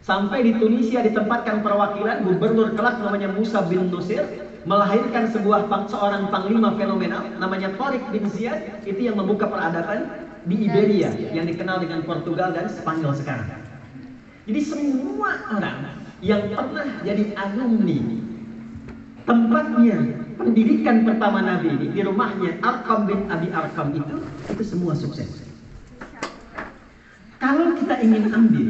Sampai 0.06 0.46
di 0.46 0.54
Tunisia 0.58 1.02
ditempatkan 1.02 1.66
perwakilan 1.66 2.26
gubernur 2.26 2.74
kelak 2.78 3.02
namanya 3.02 3.34
Musa 3.34 3.66
bin 3.66 3.90
Nusir 3.90 4.22
melahirkan 4.66 5.30
sebuah 5.34 5.66
seorang 5.90 6.30
panglima 6.30 6.74
fenomenal 6.78 7.26
namanya 7.42 7.74
Tariq 7.74 8.06
bin 8.14 8.30
Ziyad 8.30 8.86
itu 8.86 9.10
yang 9.10 9.18
membuka 9.18 9.50
peradaban 9.50 10.30
di 10.46 10.56
Iberia 10.66 11.14
yang 11.34 11.46
dikenal 11.46 11.84
dengan 11.86 12.02
Portugal 12.06 12.54
dan 12.54 12.66
Spanyol 12.70 13.14
sekarang. 13.18 13.50
Jadi 14.50 14.62
semua 14.66 15.38
orang 15.54 16.02
yang 16.22 16.50
pernah 16.50 16.90
jadi 17.06 17.34
alumni 17.38 17.98
tempatnya 19.26 19.98
pendidikan 20.38 21.06
pertama 21.06 21.46
Nabi 21.46 21.78
ini 21.78 21.88
di 21.94 22.02
rumahnya 22.02 22.58
Arkam 22.66 23.06
bin 23.06 23.30
Abi 23.30 23.54
Arkam 23.54 23.94
itu 23.94 24.18
itu 24.50 24.64
semua 24.66 24.98
sukses. 24.98 25.46
Kalau 27.38 27.74
kita 27.78 28.02
ingin 28.02 28.30
ambil 28.34 28.70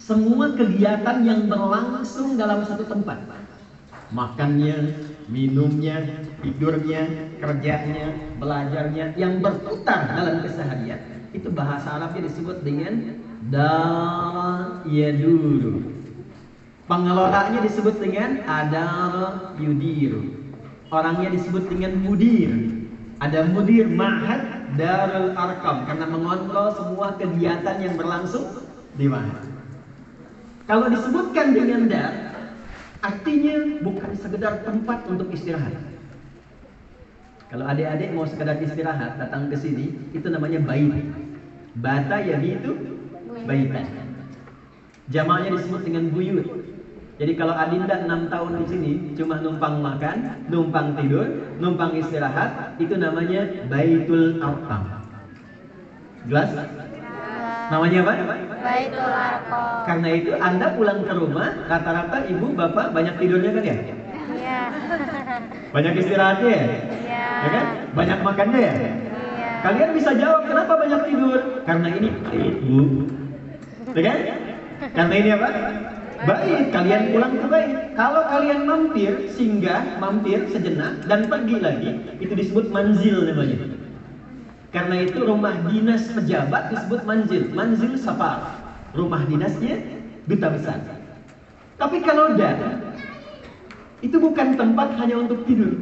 semua 0.00 0.52
kegiatan 0.56 1.16
yang 1.24 1.48
berlangsung 1.48 2.36
dalam 2.36 2.64
satu 2.64 2.84
tempat, 2.88 3.22
makannya, 4.12 4.92
minumnya, 5.26 6.28
tidurnya, 6.44 7.32
kerjanya, 7.40 8.36
belajarnya 8.38 9.16
yang 9.16 9.40
berputar 9.40 10.12
dalam 10.14 10.44
keseharian 10.44 11.12
itu 11.32 11.48
bahasa 11.48 11.96
Arabnya 11.96 12.28
disebut 12.28 12.60
dengan 12.60 13.16
dar 13.48 14.84
yaduru. 14.84 15.80
Pengelolanya 16.84 17.64
disebut 17.64 17.96
dengan 18.04 18.44
adar 18.44 19.56
yudiru. 19.56 20.28
Orangnya 20.92 21.32
disebut 21.32 21.72
dengan 21.72 21.96
mudir. 22.04 22.52
Ada 23.22 23.48
mudir 23.48 23.88
ma'had 23.88 24.76
darul 24.76 25.32
arkam 25.32 25.88
karena 25.88 26.06
mengontrol 26.10 26.74
semua 26.74 27.16
kegiatan 27.16 27.76
yang 27.80 27.94
berlangsung 27.96 28.44
di 28.98 29.08
mana. 29.08 29.40
Kalau 30.68 30.90
disebutkan 30.90 31.54
dengan 31.54 31.88
dar, 31.88 32.12
Artinya 33.02 33.82
bukan 33.82 34.14
sekedar 34.14 34.62
tempat 34.62 35.10
untuk 35.10 35.26
istirahat. 35.34 35.74
Kalau 37.50 37.66
adik-adik 37.66 38.14
mau 38.14 38.24
sekedar 38.24 38.62
istirahat 38.62 39.18
datang 39.18 39.50
ke 39.50 39.58
sini, 39.58 39.90
itu 40.14 40.24
namanya 40.30 40.62
bait. 40.62 41.04
Bata 41.82 42.22
ya 42.22 42.38
itu 42.38 42.72
baitan. 43.42 43.90
Jamaahnya 45.10 45.58
disebut 45.58 45.82
dengan 45.82 46.14
buyut. 46.14 46.46
Jadi 47.20 47.32
kalau 47.36 47.52
Adinda 47.58 48.06
6 48.06 48.32
tahun 48.32 48.52
di 48.62 48.66
sini 48.70 48.92
cuma 49.18 49.42
numpang 49.42 49.84
makan, 49.84 50.46
numpang 50.48 50.96
tidur, 50.96 51.54
numpang 51.60 51.92
istirahat, 51.98 52.78
itu 52.80 52.96
namanya 52.96 53.66
Baitul 53.68 54.40
Arqam. 54.40 55.04
Jelas? 56.30 56.50
Namanya 57.72 57.98
apa? 58.04 58.12
Baitul 58.60 59.08
Arqam. 59.08 59.88
Karena 59.88 60.08
itu 60.12 60.30
Anda 60.36 60.76
pulang 60.76 61.08
ke 61.08 61.12
rumah, 61.16 61.56
rata-rata 61.72 62.28
ibu 62.28 62.52
bapak 62.52 62.92
banyak 62.92 63.16
tidurnya 63.16 63.50
kan 63.56 63.64
ya? 63.64 63.76
Iya. 64.32 64.60
Banyak 65.74 65.92
istirahatnya 65.96 66.50
ya? 66.52 66.66
Iya. 66.68 67.24
Ya 67.32 67.48
kan? 67.48 67.64
Banyak 67.96 68.18
makannya 68.20 68.60
ya? 68.60 68.74
Iya. 68.76 68.92
Kalian 69.64 69.90
bisa 69.96 70.10
jawab 70.20 70.44
kenapa 70.44 70.72
banyak 70.76 71.00
tidur? 71.08 71.40
Karena 71.64 71.88
ini 71.96 72.08
bait 72.28 72.56
bu. 72.60 72.84
Ya 73.96 74.02
kan? 74.04 74.18
Karena 74.92 75.14
ini 75.16 75.28
apa? 75.32 75.48
Baik, 76.22 76.62
kalian 76.76 77.02
pulang 77.16 77.34
ke 77.40 77.46
bait. 77.48 77.72
Kalau 77.96 78.22
kalian 78.28 78.60
mampir, 78.68 79.12
singgah, 79.32 79.96
mampir 79.96 80.44
sejenak 80.52 81.08
dan 81.08 81.26
pergi 81.26 81.56
lagi, 81.56 81.90
itu 82.20 82.32
disebut 82.36 82.68
manzil 82.68 83.32
namanya. 83.32 83.81
Karena 84.72 85.04
itu 85.04 85.20
rumah 85.20 85.52
dinas 85.68 86.08
pejabat 86.16 86.72
disebut 86.72 87.04
manzil, 87.04 87.44
manzil 87.52 87.92
safar. 88.00 88.56
Rumah 88.96 89.28
dinasnya 89.28 89.76
duta 90.24 90.48
besar. 90.48 90.80
Tapi 91.76 92.00
kalau 92.00 92.32
dar, 92.40 92.56
itu 94.00 94.16
bukan 94.16 94.56
tempat 94.56 94.96
hanya 94.96 95.20
untuk 95.20 95.44
tidur. 95.44 95.76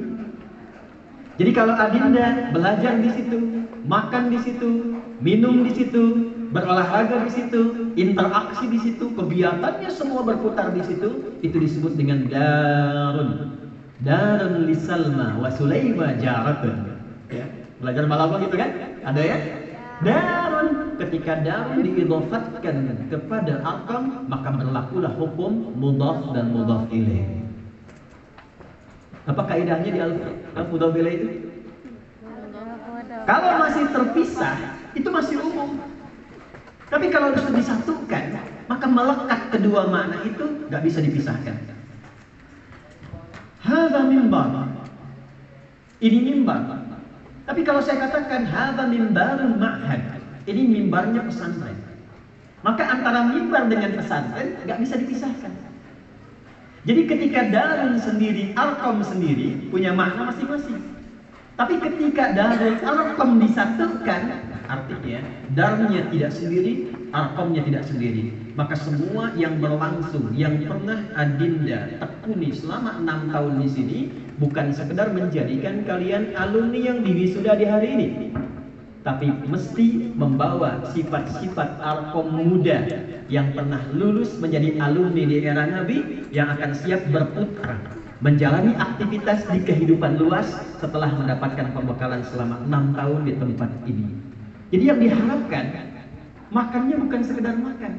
Jadi 1.39 1.51
kalau 1.57 1.73
Adinda 1.73 2.51
belajar 2.53 2.99
di 3.01 3.11
situ, 3.15 3.39
makan 3.87 4.29
di 4.35 4.39
situ, 4.43 5.01
minum 5.23 5.65
di 5.65 5.73
situ, 5.73 6.35
berolahraga 6.51 7.23
di 7.25 7.31
situ, 7.31 7.95
interaksi 7.95 8.67
di 8.69 8.79
situ, 8.83 9.15
kegiatannya 9.15 9.89
semua 9.89 10.27
berputar 10.27 10.75
di 10.75 10.83
situ, 10.83 11.39
itu 11.41 11.57
disebut 11.57 11.95
dengan 11.95 12.27
darun. 12.27 13.31
Darun 14.03 14.67
li 14.67 14.77
Salma 14.77 15.39
wa 15.39 15.49
Sulaima 15.49 16.19
jaratun. 16.19 16.90
Belajar 17.81 18.05
malam 18.05 18.37
gitu 18.45 18.57
kan? 18.61 18.71
Ada 19.01 19.23
ya? 19.25 19.37
Darun 20.01 20.97
ketika 20.97 21.41
darun 21.45 21.81
diidofatkan 21.85 23.09
kepada 23.09 23.61
akam 23.65 24.29
maka 24.29 24.49
berlakulah 24.53 25.13
hukum 25.17 25.77
mudhaf 25.77 26.33
dan 26.37 26.53
mudhaf 26.53 26.89
ilaih. 26.93 27.41
Apa 29.29 29.43
kaidahnya 29.49 29.91
di 29.93 30.01
al-mudhaf 30.57 30.93
ilaih 30.97 31.17
itu? 31.21 31.29
Kalau 33.25 33.51
masih 33.61 33.85
terpisah, 33.93 34.57
itu 34.97 35.09
masih 35.09 35.37
umum. 35.41 35.81
Tapi 36.91 37.07
kalau 37.09 37.31
sudah 37.37 37.55
disatukan, 37.55 38.25
maka 38.67 38.87
melekat 38.89 39.41
kedua 39.55 39.87
makna 39.87 40.21
itu 40.27 40.45
nggak 40.69 40.83
bisa 40.85 40.99
dipisahkan. 41.01 41.57
Hada 43.63 44.01
mimbar. 44.09 44.69
Ini 46.01 46.19
mimbar. 46.19 46.90
Tapi 47.51 47.67
kalau 47.67 47.83
saya 47.83 48.07
katakan 48.07 48.47
hada 48.47 48.87
mimbarun 48.87 49.59
ma'had, 49.59 50.23
ini 50.47 50.71
mimbarnya 50.71 51.27
pesantren. 51.27 51.75
Maka 52.63 52.87
antara 52.87 53.27
mimbar 53.27 53.67
dengan 53.67 53.99
pesantren 53.99 54.55
nggak 54.63 54.79
bisa 54.79 54.95
dipisahkan. 55.03 55.51
Jadi 56.87 57.11
ketika 57.11 57.51
darun 57.51 57.99
sendiri, 57.99 58.55
arkom 58.55 59.03
sendiri 59.03 59.67
punya 59.67 59.91
makna 59.91 60.31
masing-masing. 60.31 60.79
Tapi 61.59 61.83
ketika 61.83 62.39
darun 62.39 62.79
arkom 62.87 63.43
disatukan, 63.43 64.23
artinya 64.71 65.19
darunnya 65.51 66.07
tidak 66.07 66.31
sendiri, 66.31 66.95
arkomnya 67.11 67.67
tidak 67.67 67.83
sendiri. 67.91 68.31
Maka 68.55 68.79
semua 68.79 69.35
yang 69.35 69.59
berlangsung, 69.59 70.31
yang 70.39 70.55
pernah 70.71 71.03
Adinda 71.19 71.99
tekuni 71.99 72.55
selama 72.55 73.03
enam 73.03 73.27
tahun 73.35 73.59
di 73.59 73.69
sini, 73.75 73.99
bukan 74.41 74.73
sekedar 74.73 75.13
menjadikan 75.13 75.85
kalian 75.85 76.33
alumni 76.33 76.81
yang 76.81 77.05
diwisuda 77.05 77.61
di 77.61 77.67
hari 77.69 77.89
ini, 77.93 78.09
tapi 79.05 79.29
mesti 79.49 80.17
membawa 80.17 80.81
sifat-sifat 80.97 81.77
arkom 81.81 82.33
muda 82.33 82.89
yang 83.29 83.53
pernah 83.53 83.85
lulus 83.93 84.41
menjadi 84.41 84.81
alumni 84.81 85.23
di 85.29 85.37
era 85.45 85.69
Nabi 85.69 86.25
yang 86.33 86.57
akan 86.57 86.73
siap 86.73 87.05
berputra 87.13 87.77
menjalani 88.21 88.77
aktivitas 88.77 89.49
di 89.49 89.65
kehidupan 89.65 90.21
luas 90.21 90.49
setelah 90.77 91.09
mendapatkan 91.17 91.73
pembekalan 91.73 92.21
selama 92.29 92.61
enam 92.65 92.93
tahun 92.93 93.21
di 93.29 93.33
tempat 93.37 93.71
ini. 93.89 94.09
Jadi 94.73 94.85
yang 94.89 95.01
diharapkan 95.01 95.65
makannya 96.53 96.97
bukan 97.01 97.21
sekedar 97.25 97.57
makan, 97.57 97.93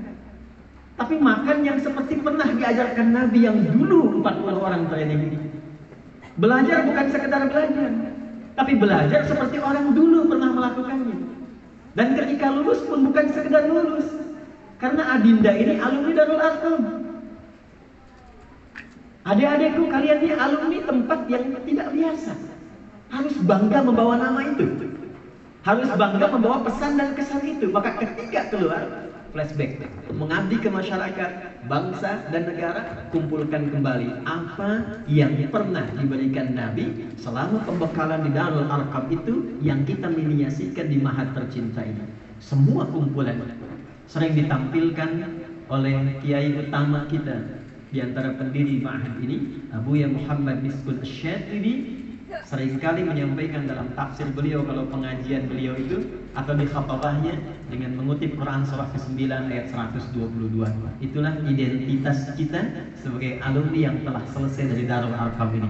tapi 0.98 1.15
makan 1.17 1.57
yang 1.65 1.77
seperti 1.81 2.21
pernah 2.21 2.50
diajarkan 2.50 3.07
Nabi 3.13 3.39
yang 3.45 3.57
dulu 3.74 4.21
40 4.21 4.57
orang 4.57 4.83
training 4.89 5.21
ini. 5.29 5.50
Belajar 6.39 6.88
bukan 6.88 7.05
sekedar 7.11 7.43
belajar, 7.51 7.91
tapi 8.55 8.71
belajar 8.79 9.21
seperti 9.27 9.57
orang 9.59 9.91
dulu 9.91 10.31
pernah 10.31 10.50
melakukannya. 10.55 11.17
Dan 11.91 12.07
ketika 12.15 12.47
lulus 12.55 12.79
pun 12.88 13.03
bukan 13.11 13.25
sekedar 13.35 13.67
lulus, 13.67 14.07
karena 14.79 15.19
Adinda 15.19 15.51
ini 15.51 15.75
alumni 15.75 16.13
Darul 16.15 16.39
Arqam. 16.39 16.81
Adik-adikku 19.21 19.83
kalian 19.91 20.19
ini 20.23 20.33
alumni 20.33 20.79
tempat 20.88 21.19
yang 21.29 21.43
tidak 21.67 21.88
biasa. 21.93 22.33
harus 23.11 23.35
bangga 23.43 23.83
membawa 23.83 24.15
nama 24.15 24.39
itu. 24.55 24.65
Harus 25.67 25.91
bangga 25.91 26.31
membawa 26.31 26.63
pesan 26.63 26.95
dan 26.95 27.11
kesan 27.11 27.43
itu. 27.43 27.67
Maka 27.69 28.00
ketika 28.00 28.55
keluar, 28.55 29.11
flashback 29.31 29.79
mengabdi 30.11 30.59
ke 30.59 30.69
masyarakat, 30.69 31.63
bangsa 31.65 32.27
dan 32.29 32.51
negara, 32.51 33.07
kumpulkan 33.09 33.71
kembali 33.71 34.27
apa 34.27 35.01
yang 35.07 35.33
pernah 35.50 35.88
diberikan 35.95 36.53
Nabi 36.53 37.15
selama 37.15 37.63
pembekalan 37.63 38.27
di 38.27 38.31
Darul 38.35 38.67
Arqam 38.67 39.07
itu 39.09 39.55
yang 39.63 39.88
kita 39.88 40.11
miniasikan 40.11 40.91
di 40.91 41.00
Mahat 41.00 41.31
tercinta 41.31 41.81
ini. 41.81 42.03
Semua 42.43 42.85
kumpulan 42.89 43.39
sering 44.05 44.35
ditampilkan 44.35 45.11
oleh 45.71 46.19
kiai 46.19 46.51
utama 46.67 47.07
kita 47.07 47.63
di 47.91 48.00
antara 48.00 48.35
pendiri 48.39 48.79
Ma'had 48.79 49.19
ini, 49.19 49.67
Abu 49.75 50.00
Ya 50.00 50.07
Muhammad 50.07 50.63
Miskun 50.63 51.03
Asyatibi 51.03 52.00
sering 52.47 52.79
kali 52.79 53.03
menyampaikan 53.03 53.67
dalam 53.67 53.91
tafsir 53.91 54.27
beliau 54.31 54.63
kalau 54.63 54.88
pengajian 54.88 55.51
beliau 55.51 55.75
itu 55.75 56.03
atau 56.31 56.55
di 56.55 56.63
khatabahnya 56.63 57.35
dengan 57.67 58.00
mengutip 58.00 58.39
Quran 58.39 58.63
surah 58.63 58.88
ke-9 58.95 59.19
ayat 59.51 59.67
122. 59.71 60.15
Itulah 61.03 61.33
identitas 61.43 62.31
kita 62.39 62.91
sebagai 62.95 63.43
alumni 63.43 63.79
yang 63.91 63.97
telah 64.07 64.23
selesai 64.31 64.71
dari 64.71 64.83
Darul 64.88 65.15
Arqam 65.15 65.51
ini. 65.59 65.69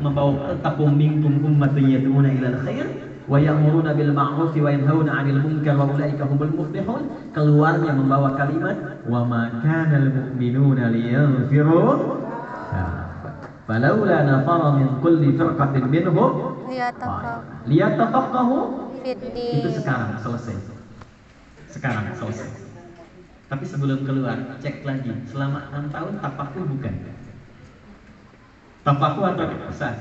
Membawa 0.00 0.56
takum 0.60 0.92
minkum 0.96 1.40
ummatun 1.44 1.84
yad'una 1.88 2.28
ila 2.32 2.64
khair 2.64 2.88
wa 3.24 3.40
ya'muruna 3.40 3.96
bil 3.96 4.12
ma'ruf 4.12 4.52
wa 4.56 4.68
yanhauna 4.68 5.10
'anil 5.20 5.40
munkar 5.40 5.80
wa 5.80 5.88
ulaika 5.88 6.28
humul 6.28 6.52
muflihun. 6.64 7.32
Keluarnya 7.32 7.92
membawa 7.92 8.36
kalimat 8.36 9.04
wa 9.08 9.24
ma 9.24 9.48
kana 9.64 9.96
al 9.96 10.08
mu'minuna 10.12 10.92
liyanfiru 10.92 12.20
falaula 13.64 14.18
nafara 14.24 14.68
min 14.76 14.88
kulli 15.00 15.36
firqatin 15.36 15.84
minhum 15.88 16.56
liyatafaqahu 17.68 18.56
itu 19.04 19.68
sekarang 19.80 20.16
selesai. 20.20 20.56
Sekarang 21.68 22.08
selesai. 22.16 22.48
Tapi 23.52 23.64
sebelum 23.68 24.08
keluar 24.08 24.56
cek 24.58 24.84
lagi. 24.88 25.12
Selama 25.28 25.68
6 25.68 25.92
tahun 25.92 26.12
tapaku 26.24 26.60
bukan? 26.64 26.94
Tapaku 28.84 29.20
atau 29.24 29.44
kepusan 29.48 29.94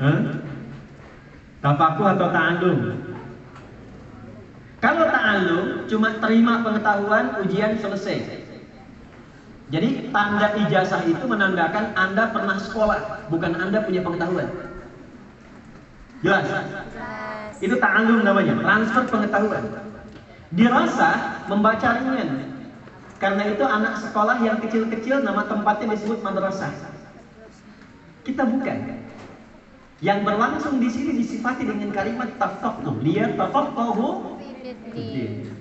huh? 0.00 0.20
tapaku 1.60 2.02
atau 2.08 2.26
ta'alum 2.32 2.78
kalau 4.80 5.04
ta'alum 5.12 5.64
cuma 5.84 6.16
terima 6.24 6.64
pengetahuan 6.64 7.36
ujian 7.44 7.76
selesai 7.76 8.39
jadi 9.70 10.10
tanda 10.10 10.50
ijazah 10.66 11.06
itu 11.06 11.24
menandakan 11.30 11.94
Anda 11.94 12.34
pernah 12.34 12.58
sekolah, 12.58 13.30
bukan 13.30 13.54
Anda 13.54 13.86
punya 13.86 14.02
pengetahuan. 14.02 14.50
Jelas? 16.26 16.46
Itu 17.62 17.78
ta'alum 17.78 18.26
namanya, 18.26 18.58
transfer 18.58 19.06
pengetahuan. 19.06 19.64
Dirasa 20.50 21.10
membaca 21.46 21.88
ringan. 22.02 22.50
Karena 23.22 23.42
itu 23.46 23.62
anak 23.62 24.02
sekolah 24.02 24.42
yang 24.42 24.58
kecil-kecil 24.58 25.22
nama 25.22 25.46
tempatnya 25.46 25.94
disebut 25.94 26.18
madrasah. 26.18 26.74
Kita 28.26 28.42
bukan. 28.42 29.06
Yang 30.02 30.18
berlangsung 30.26 30.82
di 30.82 30.88
sini 30.90 31.14
disifati 31.14 31.62
dengan 31.62 31.94
kalimat 31.94 32.34
tafaqquh. 32.42 32.90
Dia 33.06 33.38
tafaqquhu 33.38 34.34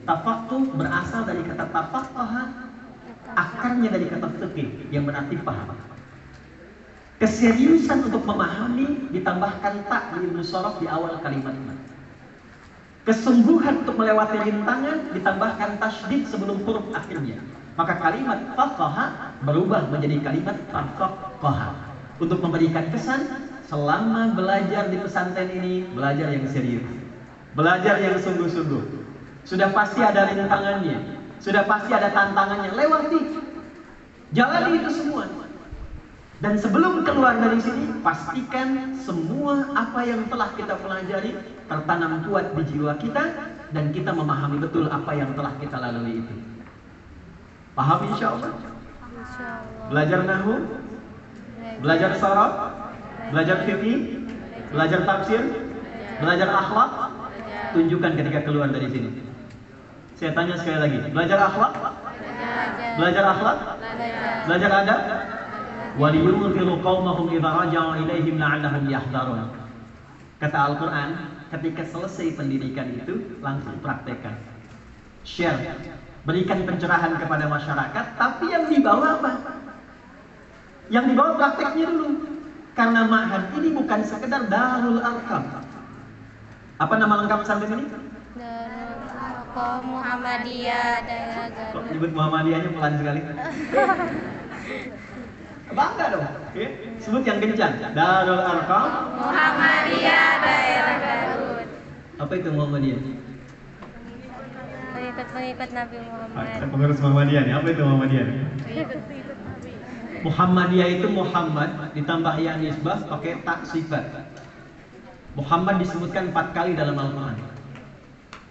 Tafaqquh 0.07 0.63
berasal 0.73 1.21
dari 1.29 1.45
kata 1.45 1.65
tafaqquha 1.69 2.68
akarnya 3.36 3.89
dari 3.93 4.07
kata 4.07 4.27
fikih 4.33 4.89
yang 4.89 5.05
berarti 5.05 5.36
paham. 5.43 5.75
Keseriusan 7.19 8.07
untuk 8.07 8.24
memahami 8.24 9.12
ditambahkan 9.12 9.91
tak 9.91 10.15
di 10.15 10.31
ilmu 10.31 10.39
sorof 10.39 10.79
di 10.79 10.88
awal 10.88 11.19
kalimatnya. 11.19 11.75
Kesungguhan 13.03 13.83
untuk 13.83 14.00
melewati 14.00 14.39
rintangan 14.39 15.12
ditambahkan 15.12 15.83
tasydid 15.83 16.31
sebelum 16.31 16.63
huruf 16.63 16.87
akhirnya. 16.96 17.44
Maka 17.75 18.00
kalimat 18.00 18.55
faqaha 18.55 19.35
berubah 19.44 19.92
menjadi 19.92 20.24
kalimat 20.24 20.55
tafaqaha. 20.72 21.92
Untuk 22.24 22.39
memberikan 22.39 22.87
kesan 22.87 23.51
selama 23.68 24.31
belajar 24.35 24.87
di 24.87 24.98
pesantren 25.03 25.51
ini 25.51 25.87
belajar 25.92 26.31
yang 26.31 26.48
serius. 26.48 26.87
Belajar 27.51 28.00
yang 28.00 28.15
sungguh-sungguh. 28.15 28.83
Sudah 29.44 29.75
pasti 29.75 30.00
ada 30.00 30.31
rintangannya, 30.31 31.19
sudah 31.39 31.63
pasti 31.65 31.91
ada 31.95 32.11
tantangannya. 32.11 32.75
Lewati. 32.75 33.19
Jalani 34.35 34.71
itu 34.77 34.91
semua. 34.93 35.25
Dan 36.39 36.55
sebelum 36.55 37.03
keluar 37.03 37.35
dari 37.35 37.59
sini, 37.59 37.99
pastikan 37.99 38.95
semua 38.95 39.67
apa 39.75 40.07
yang 40.07 40.23
telah 40.31 40.47
kita 40.55 40.79
pelajari 40.79 41.35
tertanam 41.67 42.23
kuat 42.23 42.55
di 42.55 42.63
jiwa 42.71 42.95
kita 42.95 43.23
dan 43.75 43.91
kita 43.91 44.15
memahami 44.15 44.63
betul 44.63 44.87
apa 44.87 45.11
yang 45.19 45.35
telah 45.35 45.51
kita 45.59 45.75
lalui 45.75 46.23
itu. 46.23 46.35
Paham 47.75 47.99
insya 48.07 48.39
Allah? 48.39 48.51
Belajar 49.91 50.19
nahu, 50.23 50.53
belajar 51.83 52.11
sorot, 52.15 52.53
belajar 53.35 53.57
fikih, 53.67 54.23
belajar 54.71 54.99
tafsir, 55.03 55.43
belajar 56.23 56.47
akhlak, 56.55 56.91
tunjukkan 57.75 58.11
ketika 58.15 58.39
keluar 58.47 58.71
dari 58.71 58.87
sini. 58.87 59.09
Saya 60.20 60.36
tanya 60.36 60.60
sekali 60.60 60.77
lagi, 60.84 61.00
belajar 61.16 61.40
akhlak? 61.48 61.79
Belajar 63.00 63.24
akhlak? 63.24 63.58
Belajar 64.51 64.72
adab? 64.84 65.01
Waliyunziru 65.96 66.75
qaumahum 66.84 67.32
idza 67.32 67.48
raja'u 67.48 68.03
ilaihim 68.03 68.36
la'allahum 68.36 68.84
yahdharun. 68.92 69.48
Kata 70.44 70.58
Al-Qur'an, 70.60 71.40
ketika 71.55 71.88
selesai 71.88 72.36
pendidikan 72.36 73.00
itu 73.00 73.40
langsung 73.40 73.79
praktekkan. 73.79 74.36
Share, 75.24 75.55
berikan 76.27 76.68
pencerahan 76.68 77.16
kepada 77.16 77.48
masyarakat, 77.48 78.05
tapi 78.20 78.46
yang 78.51 78.68
dibawa 78.68 79.24
apa? 79.24 79.32
Yang 80.92 81.16
dibawa 81.16 81.32
prakteknya 81.40 81.96
dulu. 81.96 82.08
Karena 82.75 83.08
ma'had 83.08 83.55
ini 83.55 83.72
bukan 83.72 84.03
sekedar 84.03 84.51
darul 84.51 85.00
arkam. 85.00 85.64
Apa 86.75 86.94
nama 87.00 87.24
lengkap 87.24 87.40
sampai 87.48 87.72
ini? 87.72 88.08
Kok 89.50 89.81
Muhammadiyah 89.81 91.09
daerah 91.09 91.50
Garut. 91.50 91.74
Kok 91.74 91.83
nyebut 91.90 92.12
Muhammadiyahnya 92.14 92.70
pelan 92.70 92.94
sekali? 93.01 93.22
Bangga 95.77 96.05
dong. 96.14 96.25
Oke. 96.53 96.66
Sebut 97.01 97.24
yang 97.25 97.42
kencang. 97.42 97.74
Darul 97.98 98.42
Arqam 98.46 98.85
Muhammadiyah 99.18 100.29
daerah 100.46 100.98
Garut. 101.01 101.68
Apa 102.22 102.33
itu 102.38 102.50
Muhammadiyah? 102.53 103.01
Pengikut-pengikut 104.94 105.70
Nabi 105.74 105.98
Muhammad. 106.05 106.70
Pengurus 106.70 107.00
Muhammadiyah 107.01 107.42
nih. 107.50 107.53
Apa 107.57 107.68
itu 107.74 107.81
Muhammadiyah? 107.81 108.27
Muhammadiyah 110.20 110.90
itu 110.94 111.07
Muhammad 111.09 111.70
ditambah 111.98 112.35
yang 112.38 112.62
nisbah 112.62 113.01
pakai 113.09 113.42
tak 113.42 113.66
sifat. 113.66 114.29
Muhammad 115.33 115.81
disebutkan 115.81 116.29
empat 116.29 116.53
kali 116.53 116.77
dalam 116.77 116.94
Al-Quran. 116.94 117.49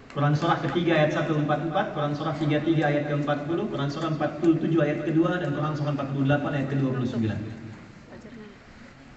Quran 0.09 0.33
surah 0.33 0.57
ketiga 0.65 0.97
ayat 0.97 1.13
144, 1.13 1.93
Quran 1.93 2.13
surah 2.17 2.33
33 2.33 2.81
ayat 2.81 3.03
ke-40, 3.13 3.59
Quran 3.69 3.89
surah 3.93 4.09
47 4.17 4.81
ayat 4.81 4.99
kedua 5.05 5.37
dan 5.37 5.53
Quran 5.53 5.73
surah 5.77 5.93
48 5.93 6.49
ayat 6.49 6.67
ke-29. 6.73 7.29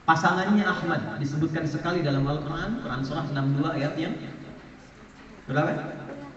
Pasangannya 0.04 0.64
Ahmad 0.68 1.16
disebutkan 1.16 1.64
sekali 1.64 2.04
dalam 2.04 2.28
Al-Quran, 2.28 2.84
Quran 2.84 3.00
surah 3.08 3.24
62 3.24 3.76
ayat 3.80 3.92
yang 3.96 4.12
berapa? 5.48 5.72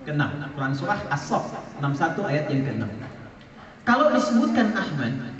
Ke-6. 0.07 0.23
Quran 0.55 0.73
surah 0.77 0.99
As-Saff 1.11 1.51
61 1.83 2.23
ayat 2.23 2.45
yang 2.47 2.61
ke-6. 2.63 2.83
Kalau 3.83 4.07
disebutkan 4.15 4.71
Ahmad, 4.71 5.35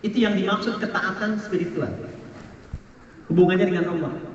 itu 0.00 0.16
yang 0.16 0.32
dimaksud 0.32 0.80
ketaatan 0.80 1.36
spiritual. 1.44 1.92
Hubungannya 3.28 3.68
dengan 3.68 3.84
Allah 3.92 4.27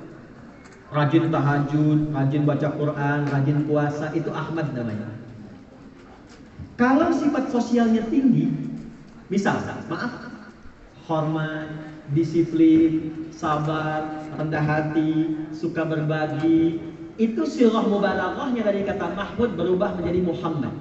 rajin 0.94 1.26
tahajud, 1.28 2.14
rajin 2.14 2.42
baca 2.46 2.68
Quran, 2.78 3.20
rajin 3.26 3.58
puasa, 3.66 4.14
itu 4.14 4.30
Ahmad 4.30 4.70
namanya. 4.70 5.10
Kalau 6.78 7.10
sifat 7.10 7.50
sosialnya 7.50 8.06
tinggi, 8.06 8.50
misal, 9.26 9.58
maaf, 9.90 10.30
hormat, 11.10 11.66
disiplin, 12.14 13.26
sabar, 13.34 14.22
rendah 14.38 14.62
hati, 14.62 15.34
suka 15.50 15.82
berbagi, 15.82 16.78
itu 17.18 17.42
sirah 17.42 17.86
mubalaghahnya 17.86 18.62
dari 18.62 18.86
kata 18.86 19.14
Mahmud 19.18 19.54
berubah 19.58 19.98
menjadi 19.98 20.22
Muhammad. 20.22 20.74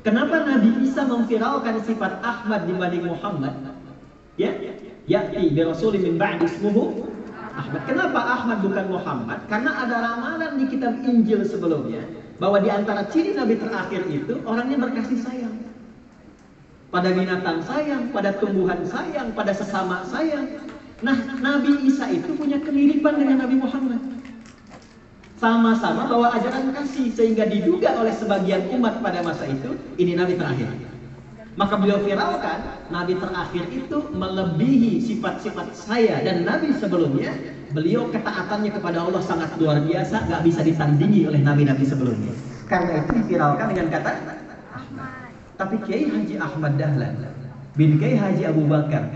Kenapa 0.00 0.48
Nabi 0.48 0.88
Isa 0.88 1.04
memviralkan 1.04 1.84
sifat 1.84 2.24
Ahmad 2.24 2.64
dibanding 2.64 3.04
Muhammad? 3.04 3.52
Ya, 4.40 4.56
ya'ti 5.04 5.52
bi 5.52 5.60
rasulin 5.60 6.00
min 6.00 6.14
ba'di 6.16 6.48
ismuhu 6.48 7.04
Ahmad. 7.54 7.82
Kenapa 7.86 8.20
Ahmad 8.20 8.58
bukan 8.62 8.86
Muhammad? 8.90 9.38
Karena 9.50 9.70
ada 9.82 9.96
ramalan 10.00 10.52
di 10.58 10.64
kitab 10.70 10.94
Injil 11.02 11.42
sebelumnya 11.46 12.02
bahwa 12.40 12.58
di 12.62 12.70
antara 12.72 13.04
ciri 13.12 13.36
nabi 13.36 13.60
terakhir 13.60 14.06
itu 14.08 14.40
orangnya 14.48 14.80
berkasih 14.80 15.18
sayang. 15.20 15.56
Pada 16.90 17.14
binatang 17.14 17.62
sayang, 17.62 18.10
pada 18.10 18.34
tumbuhan 18.42 18.82
sayang, 18.82 19.30
pada 19.36 19.54
sesama 19.54 20.02
sayang. 20.10 20.58
Nah, 21.00 21.16
Nabi 21.38 21.86
Isa 21.86 22.10
itu 22.12 22.34
punya 22.34 22.60
kemiripan 22.60 23.16
dengan 23.16 23.46
Nabi 23.46 23.56
Muhammad. 23.56 24.02
Sama-sama 25.40 26.04
bawa 26.04 26.36
ajaran 26.36 26.76
kasih 26.76 27.16
sehingga 27.16 27.48
diduga 27.48 27.96
oleh 27.96 28.12
sebagian 28.12 28.68
umat 28.76 29.00
pada 29.00 29.24
masa 29.24 29.48
itu 29.48 29.72
ini 29.96 30.12
Nabi 30.12 30.36
terakhir. 30.36 30.68
Maka 31.58 31.74
beliau 31.78 31.98
viralkan 31.98 32.62
Nabi 32.94 33.18
terakhir 33.18 33.64
itu 33.74 33.98
melebihi 34.14 35.02
sifat-sifat 35.02 35.74
saya 35.74 36.22
dan 36.22 36.46
Nabi 36.46 36.70
sebelumnya. 36.78 37.34
Beliau 37.70 38.10
ketaatannya 38.10 38.70
kepada 38.74 39.02
Allah 39.02 39.22
sangat 39.22 39.54
luar 39.58 39.82
biasa, 39.82 40.26
gak 40.26 40.42
bisa 40.42 40.62
ditandingi 40.62 41.26
oleh 41.26 41.38
Nabi-Nabi 41.42 41.86
sebelumnya. 41.86 42.34
Karena 42.66 43.02
itu 43.02 43.10
diviralkan 43.18 43.66
dengan 43.74 43.86
kata 43.90 44.10
Ahmad. 44.74 45.30
Tapi 45.58 45.76
Kiai 45.86 46.06
Haji 46.06 46.34
Ahmad 46.38 46.78
Dahlan 46.78 47.14
bin 47.74 47.98
Kiai 47.98 48.14
Haji 48.14 48.42
Abu 48.46 48.66
Bakar 48.66 49.10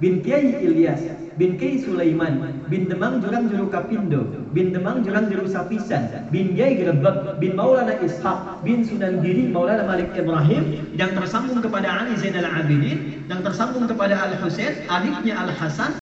bin 0.00 0.24
Kiai 0.24 0.64
Ilyas 0.64 1.04
bin 1.36 1.60
Kiai 1.60 1.76
Sulaiman 1.84 2.64
bin 2.72 2.88
Demang 2.88 3.20
Jurang 3.20 3.52
Juru 3.52 3.68
Kapindo 3.68 4.24
bin 4.56 4.72
Demang 4.72 5.04
Jurang 5.04 5.28
Juru 5.28 5.44
Sapisan 5.44 6.08
bin 6.32 6.56
Kiai 6.56 6.80
Grebek 6.80 7.36
bin 7.36 7.52
Maulana 7.52 8.00
Ishaq 8.00 8.64
bin 8.64 8.80
Sunan 8.80 9.20
Giri 9.20 9.52
Maulana 9.52 9.84
Malik 9.84 10.16
Ibrahim 10.16 10.96
yang 10.96 11.12
tersambung 11.12 11.60
kepada 11.60 12.00
Ali 12.00 12.16
Zainal 12.16 12.48
Abidin 12.48 13.28
yang 13.28 13.44
tersambung 13.44 13.84
kepada 13.84 14.16
Al 14.16 14.40
Husain 14.40 14.88
adiknya 14.88 15.36
Al 15.36 15.52
Hasan 15.52 15.99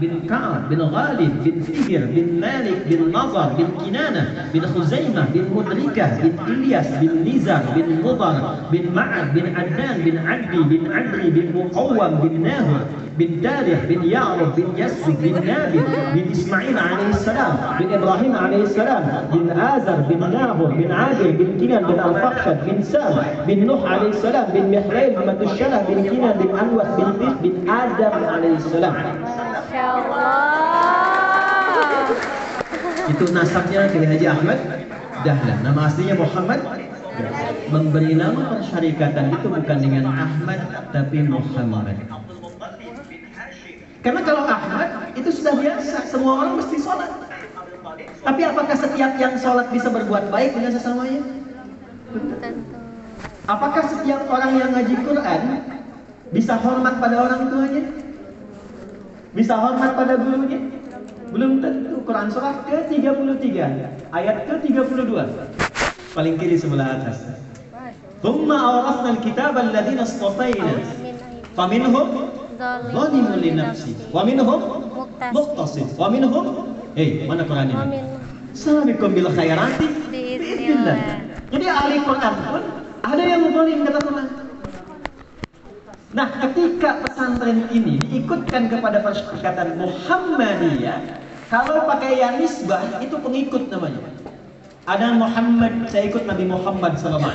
bin 0.00 0.28
Ka'ab 0.28 0.68
bin 0.70 0.78
Ghalib 0.78 1.32
bin 1.44 1.56
Fihr 1.64 2.02
bin 2.14 2.40
Malik 2.40 2.84
bin 2.90 3.12
Nazar 3.12 3.56
bin 3.58 3.68
Kinana 3.80 4.52
bin 4.52 4.62
Khuzaimah 4.62 5.26
bin 5.34 5.48
Mudrikah 5.52 6.20
bin 6.20 6.34
Ilyas 6.44 6.88
bin 7.00 7.24
Nizar 7.24 7.64
bin 7.76 8.02
Mudar 8.04 8.68
bin 8.72 8.92
Ma'ad 8.92 9.32
bin 9.32 9.54
Adnan 9.56 9.96
bin 10.04 10.16
Adli 10.20 10.60
bin 10.70 10.82
Adri 10.92 11.26
bin 11.32 11.46
Muqawwam 11.56 12.20
bin 12.22 12.44
Nahur 12.44 12.84
bin 13.16 13.40
Darih 13.40 13.80
bin 13.88 14.04
Ya'rub 14.04 14.52
bin 14.56 14.68
Yasud 14.76 15.16
bin 15.24 15.40
Nabi 15.40 15.80
bin 16.12 16.24
Ismail 16.36 16.76
alaihissalam 16.76 17.80
bin 17.80 17.88
Ibrahim 17.96 18.32
alaihissalam 18.36 19.02
bin 19.32 19.48
Azar 19.56 20.04
bin 20.04 20.20
Nahur 20.20 20.70
bin 20.76 20.90
Adil 20.92 21.32
bin 21.40 21.50
Kinan 21.56 21.88
bin 21.88 21.96
Al-Faqshad 21.96 22.68
bin 22.68 22.84
Sam 22.84 23.16
bin 23.48 23.64
Nuh 23.64 23.80
alaihissalam 23.80 24.52
bin 24.52 24.68
Mihlail 24.68 25.16
bin 25.16 25.24
Matusyalah 25.32 25.88
bin 25.88 26.04
Kinan 26.04 26.36
bin 26.36 26.50
Anwas 26.52 26.92
bin 27.00 27.08
Tis 27.16 27.34
bin 27.40 27.54
Adam 27.64 28.14
alaihissalam 28.20 28.94
Masya 29.76 29.92
Allah. 29.92 31.68
Itu 33.12 33.24
nasabnya 33.28 33.92
Kiai 33.92 34.08
Haji 34.08 34.24
Ahmad 34.24 34.58
Dahlan. 35.20 35.58
Nama 35.60 35.80
aslinya 35.84 36.16
Muhammad 36.16 36.64
Memberi 37.66 38.12
nama 38.16 38.56
persyarikatan 38.56 39.36
itu 39.36 39.48
bukan 39.48 39.78
dengan 39.80 40.04
Ahmad 40.16 40.60
tapi 40.96 41.24
Muhammad. 41.28 41.96
Karena 44.00 44.20
kalau 44.24 44.44
Ahmad 44.48 45.12
itu 45.18 45.28
sudah 45.32 45.56
biasa, 45.60 46.08
semua 46.08 46.32
orang 46.40 46.62
mesti 46.62 46.76
sholat. 46.80 47.10
Tapi 48.22 48.40
apakah 48.48 48.76
setiap 48.76 49.12
yang 49.20 49.34
sholat 49.40 49.72
bisa 49.72 49.88
berbuat 49.92 50.28
baik 50.32 50.56
dengan 50.56 50.72
sesamanya? 50.72 51.20
Tentu. 52.12 52.76
Apakah 53.48 53.84
setiap 53.88 54.28
orang 54.28 54.52
yang 54.60 54.70
ngaji 54.76 54.94
Quran 55.00 55.40
bisa 56.32 56.54
hormat 56.60 57.00
pada 57.00 57.16
orang 57.18 57.48
tuanya? 57.48 58.05
Bisa 59.36 59.52
hormat 59.60 59.92
pada 59.92 60.16
gurunya? 60.16 60.58
Belum 61.28 61.60
tentu. 61.60 62.00
Quran 62.08 62.32
surah 62.32 62.64
ke-33 62.64 63.44
ayat 64.14 64.36
ke-32. 64.48 65.12
Paling 66.16 66.34
kiri 66.40 66.56
sebelah 66.56 66.96
atas. 66.96 67.36
Thumma 68.24 68.56
awrasna 68.56 69.12
al-kitaba 69.12 69.60
alladhina 69.60 70.08
istafayna 70.08 70.80
faminhum 71.52 72.32
zalimun 72.88 73.36
li 73.36 73.50
nafsi 73.52 73.92
wa 74.08 74.24
minhum 74.24 74.60
muqtasid 75.36 75.92
wa 76.00 76.08
minhum 76.08 76.72
eh 76.96 77.28
mana 77.28 77.44
Quran 77.44 77.68
ini? 77.68 77.76
Amin. 77.76 78.04
Sabiqum 78.56 79.12
bil 79.12 79.28
khairati 79.28 79.86
Bismillah. 80.08 80.96
Jadi 81.52 81.66
ahli 81.68 81.96
Quran 82.00 82.34
pun 82.48 82.62
ada 83.04 83.22
yang 83.22 83.42
zalim 83.52 83.78
kata 83.84 84.00
Quran. 84.00 84.26
Nah, 86.14 86.30
ketika 86.38 87.02
pesantren 87.02 87.66
ini 87.74 87.98
diikutkan 87.98 88.70
kepada 88.70 89.02
persyarikatan 89.02 89.74
Muhammadiyah, 89.74 90.98
kalau 91.50 91.82
pakai 91.90 92.22
yang 92.22 92.38
nisbah 92.38 93.02
itu 93.02 93.18
pengikut 93.18 93.66
namanya. 93.70 94.06
Ada 94.86 95.18
Muhammad, 95.18 95.90
saya 95.90 96.06
ikut 96.06 96.30
Nabi 96.30 96.46
Muhammad 96.46 96.94
wasallam. 96.94 97.26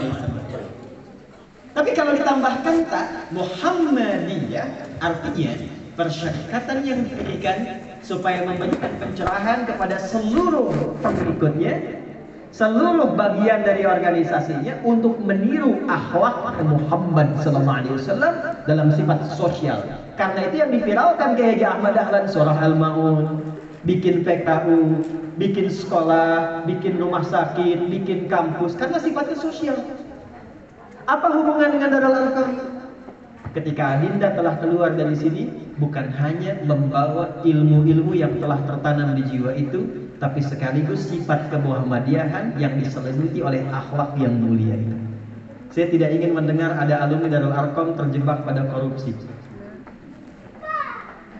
Tapi 1.71 1.89
kalau 1.95 2.15
ditambahkan 2.15 2.75
tak 2.87 3.31
Muhammadiyah 3.35 4.67
artinya 5.03 5.51
persyarikatan 5.99 6.77
yang 6.87 6.99
diberikan 7.03 7.83
supaya 7.99 8.47
memberikan 8.47 8.91
pencerahan 8.99 9.67
kepada 9.67 9.99
seluruh 9.99 10.95
pengikutnya 11.03 12.00
seluruh 12.51 13.15
bagian 13.15 13.63
dari 13.63 13.87
organisasinya 13.87 14.83
untuk 14.83 15.15
meniru 15.23 15.79
akhlak 15.87 16.59
Muhammad 16.67 17.39
sallallahu 17.39 17.79
alaihi 17.83 17.95
wasallam 17.95 18.33
dalam 18.67 18.87
sifat 18.91 19.19
sosial. 19.39 19.79
Karena 20.19 20.51
itu 20.51 20.55
yang 20.59 20.71
diviralkan 20.75 21.39
ke 21.39 21.41
Haji 21.41 21.65
Ahmad 21.65 21.95
Dahlan 21.95 22.27
surah 22.27 22.59
Al-Maun, 22.59 23.39
bikin 23.87 24.27
PKU, 24.27 24.99
bikin 25.39 25.71
sekolah, 25.71 26.67
bikin 26.67 26.99
rumah 26.99 27.23
sakit, 27.23 27.87
bikin 27.87 28.27
kampus 28.27 28.75
karena 28.75 28.99
sifatnya 28.99 29.39
sosial. 29.39 29.79
Apa 31.07 31.31
hubungan 31.33 31.79
dengan 31.79 31.89
Darul 31.97 32.13
Arqam? 32.13 32.49
Ketika 33.51 33.99
Adinda 33.99 34.31
telah 34.31 34.55
keluar 34.63 34.95
dari 34.95 35.11
sini, 35.11 35.51
bukan 35.75 36.07
hanya 36.23 36.55
membawa 36.63 37.43
ilmu-ilmu 37.43 38.15
yang 38.15 38.39
telah 38.39 38.63
tertanam 38.63 39.11
di 39.19 39.27
jiwa 39.27 39.51
itu, 39.59 40.00
tapi 40.21 40.37
sekaligus 40.45 41.09
sifat 41.09 41.49
kemuhammadiyahan 41.49 42.53
yang 42.61 42.77
diselimuti 42.77 43.41
oleh 43.41 43.65
akhlak 43.73 44.13
yang 44.21 44.37
mulia 44.37 44.77
itu. 44.77 44.93
Saya 45.73 45.89
tidak 45.89 46.13
ingin 46.13 46.37
mendengar 46.37 46.77
ada 46.77 47.01
alumni 47.01 47.25
Darul 47.25 47.57
Arkom 47.57 47.97
terjebak 47.97 48.45
pada 48.45 48.69
korupsi. 48.69 49.17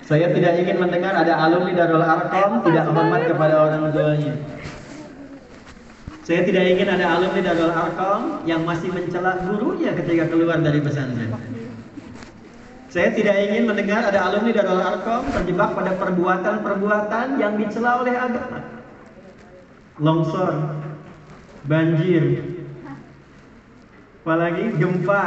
Saya 0.02 0.34
tidak 0.34 0.65
ingin 0.65 0.82
mendengar 0.82 1.13
ada 1.13 1.38
alumni 1.46 1.78
Darul 1.78 2.02
Arkom 2.02 2.65
tidak 2.65 2.89
hormat 2.89 3.22
kepada 3.30 3.54
orang 3.70 3.94
tuanya. 3.94 4.34
Saya 6.26 6.41
tidak 6.41 6.65
ingin 6.65 6.89
ada 6.89 7.06
alumni 7.22 7.41
Darul 7.46 7.76
Arkom 7.76 8.22
yang 8.50 8.65
masih 8.65 8.89
mencela 8.89 9.46
gurunya 9.46 9.94
ketika 9.94 10.26
keluar 10.26 10.58
dari 10.58 10.82
pesantren. 10.82 11.61
Saya 12.91 13.15
tidak 13.15 13.39
ingin 13.47 13.71
mendengar 13.71 14.04
ada 14.04 14.19
alumni 14.27 14.51
Darul 14.51 14.84
Arkom 14.84 15.23
terjebak 15.32 15.80
pada 15.80 15.95
perbuatan-perbuatan 15.95 17.39
yang 17.39 17.56
dicela 17.56 18.04
oleh 18.04 18.12
agama. 18.19 18.67
Longsor, 19.95 20.75
banjir, 21.71 22.43
apalagi 24.27 24.75
gempa, 24.75 25.23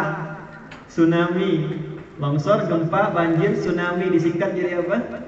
tsunami, 0.93 1.81
longsor, 2.21 2.69
gempa, 2.69 3.17
banjir, 3.17 3.57
tsunami 3.57 4.13
disingkat 4.13 4.53
jadi 4.53 4.85
apa? 4.85 5.25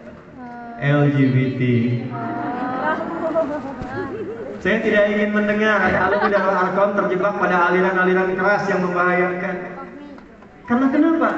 LGBT. 0.76 1.62
Saya 4.60 4.78
tidak 4.84 5.04
ingin 5.08 5.32
mendengar 5.32 5.88
ada 5.88 6.12
alumni 6.12 6.28
Darul 6.28 6.52
Arkom 6.52 6.90
terjebak 7.00 7.40
pada 7.40 7.72
aliran-aliran 7.72 8.36
keras 8.36 8.68
yang 8.68 8.84
membahayakan. 8.84 9.56
Karena 10.68 10.86
kenapa? 10.92 11.30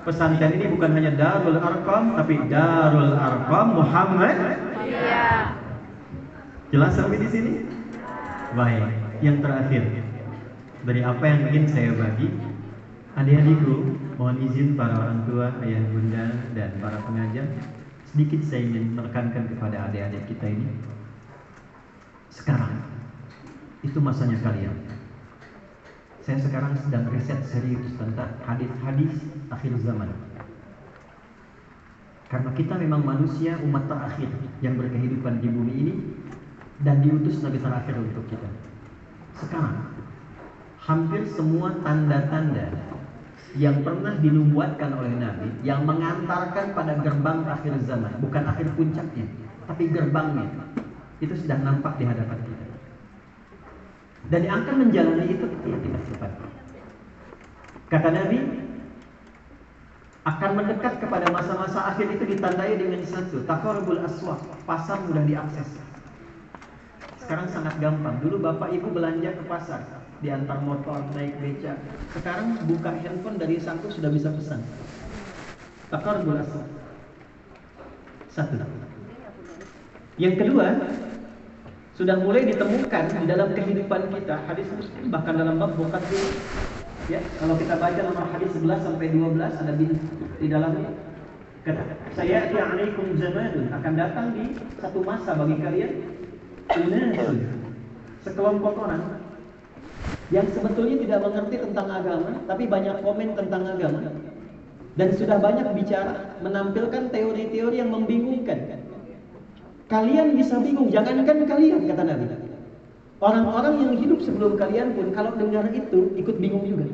Pesantren 0.00 0.56
ini 0.56 0.66
bukan 0.72 0.96
hanya 0.96 1.12
Darul 1.12 1.60
Arkom, 1.60 2.16
tapi 2.16 2.34
Darul 2.48 3.12
Arkom 3.12 3.66
Muhammad. 3.76 4.36
Iya. 4.80 5.52
Jelas 6.72 6.96
sampai 6.96 7.20
di 7.20 7.28
sini? 7.28 7.52
Baik. 8.56 8.88
Yang 9.20 9.36
terakhir 9.44 9.82
dari 10.88 11.00
apa 11.04 11.24
yang 11.28 11.40
ingin 11.52 11.66
saya 11.68 11.92
bagi, 11.92 12.32
adik-adikku, 13.12 13.76
mohon 14.16 14.40
izin 14.48 14.80
para 14.80 14.96
orang 14.96 15.28
tua, 15.28 15.52
ayah 15.60 15.84
bunda, 15.92 16.26
dan 16.56 16.70
para 16.80 16.96
pengajar, 17.04 17.46
sedikit 18.08 18.40
saya 18.40 18.64
ingin 18.64 18.96
menekankan 18.96 19.52
kepada 19.52 19.92
adik-adik 19.92 20.24
kita 20.32 20.48
ini. 20.48 20.66
Sekarang 22.32 22.80
itu 23.84 24.00
masanya 24.00 24.40
kalian. 24.40 24.99
Saya 26.20 26.36
sekarang 26.36 26.76
sedang 26.84 27.08
riset 27.08 27.40
serius 27.48 27.84
tentang 27.96 28.36
hadis-hadis 28.44 29.12
akhir 29.48 29.72
zaman. 29.80 30.12
Karena 32.30 32.50
kita 32.54 32.78
memang 32.78 33.02
manusia 33.02 33.58
umat 33.58 33.90
terakhir 33.90 34.30
yang 34.62 34.78
berkehidupan 34.78 35.42
di 35.42 35.48
bumi 35.50 35.72
ini 35.74 35.94
dan 36.84 37.02
diutus 37.02 37.42
Nabi 37.42 37.58
terakhir 37.58 37.98
untuk 37.98 38.22
kita. 38.30 38.46
Sekarang 39.34 39.90
hampir 40.80 41.26
semua 41.34 41.74
tanda-tanda 41.82 42.70
yang 43.58 43.82
pernah 43.82 44.14
dinubuatkan 44.22 44.94
oleh 44.94 45.10
Nabi 45.18 45.50
yang 45.66 45.82
mengantarkan 45.82 46.70
pada 46.70 46.94
gerbang 47.02 47.42
akhir 47.50 47.82
zaman, 47.82 48.12
bukan 48.22 48.46
akhir 48.46 48.66
puncaknya, 48.78 49.26
tapi 49.66 49.90
gerbangnya. 49.90 50.48
itu 51.20 51.36
sudah 51.36 51.60
nampak 51.60 52.00
di 52.00 52.08
hadapan 52.08 52.32
kita. 52.48 52.49
Dan 54.30 54.46
yang 54.46 54.62
akan 54.62 54.86
menjalani 54.86 55.26
itu 55.26 55.46
ya 55.66 55.78
tidak 55.82 56.02
cepat. 56.06 56.30
Kata 57.90 58.08
Nabi, 58.14 58.38
akan 60.22 60.50
mendekat 60.54 61.02
kepada 61.02 61.26
masa-masa 61.34 61.90
akhir 61.90 62.14
itu 62.14 62.24
ditandai 62.38 62.78
dengan 62.78 63.02
satu, 63.02 63.42
takarubul 63.42 63.98
aswaq, 64.06 64.38
pasar 64.62 65.02
mudah 65.10 65.26
diakses. 65.26 65.66
Sekarang 67.18 67.50
sangat 67.50 67.74
gampang. 67.82 68.22
Dulu 68.22 68.38
bapak 68.38 68.70
ibu 68.70 68.94
belanja 68.94 69.34
ke 69.34 69.42
pasar, 69.50 69.82
diantar 70.22 70.62
motor, 70.62 71.02
naik 71.18 71.34
beca. 71.42 71.74
Sekarang 72.14 72.54
buka 72.70 72.94
handphone 73.02 73.42
dari 73.42 73.58
satu 73.58 73.90
sudah 73.90 74.14
bisa 74.14 74.30
pesan. 74.30 74.62
Takarubul 75.90 76.38
aswaq. 76.38 76.68
Satu. 78.30 78.62
Yang 80.22 80.34
kedua, 80.46 80.78
sudah 82.00 82.16
mulai 82.16 82.48
ditemukan 82.48 83.04
di 83.12 83.26
dalam 83.28 83.52
kehidupan 83.52 84.08
kita 84.08 84.40
hadis 84.48 84.64
muslim 84.72 85.12
bahkan 85.12 85.36
dalam 85.36 85.60
bab 85.60 85.76
bukhari. 85.76 86.32
Ya 87.12 87.20
kalau 87.36 87.60
kita 87.60 87.76
baca 87.76 88.00
nomor 88.00 88.24
hadis 88.32 88.48
11 88.56 88.88
sampai 88.88 89.12
12 89.12 89.36
ada 89.36 89.72
di, 89.76 89.86
di 90.40 90.46
dalamnya. 90.48 90.96
Kata 91.60 91.84
saya 92.16 92.48
alaikum 92.48 93.20
zamanun. 93.20 93.68
Akan 93.68 94.00
datang 94.00 94.32
di 94.32 94.56
satu 94.80 95.04
masa 95.04 95.36
bagi 95.36 95.60
kalian. 95.60 95.92
Unasun 96.72 97.36
sekelompok 98.24 98.80
orang 98.80 99.20
yang 100.32 100.48
sebetulnya 100.56 100.96
tidak 101.04 101.20
mengerti 101.20 101.56
tentang 101.60 101.88
agama 101.90 102.32
tapi 102.48 102.64
banyak 102.64 102.96
komen 103.04 103.28
tentang 103.36 103.76
agama 103.76 104.00
dan 104.96 105.08
sudah 105.18 105.36
banyak 105.36 105.68
bicara 105.76 106.38
menampilkan 106.40 107.12
teori-teori 107.12 107.76
yang 107.82 107.90
membingungkan 107.92 108.79
kalian 109.90 110.38
bisa 110.38 110.56
bingung 110.62 110.88
jangankan 110.88 111.44
kalian 111.44 111.84
kata 111.90 112.02
Nabi 112.06 112.26
Orang-orang 113.20 113.74
yang 113.84 113.92
hidup 114.00 114.24
sebelum 114.24 114.56
kalian 114.56 114.96
pun 114.96 115.12
kalau 115.12 115.36
dengar 115.36 115.68
itu 115.76 116.08
ikut 116.16 116.40
bingung 116.40 116.64
juga. 116.64 116.88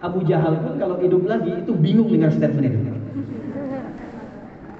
Abu 0.00 0.24
Jahal 0.24 0.56
pun 0.64 0.80
kalau 0.80 0.96
hidup 0.96 1.28
lagi 1.28 1.60
itu 1.60 1.76
bingung 1.76 2.08
dengan 2.08 2.32
statement 2.32 2.64
itu. 2.64 2.80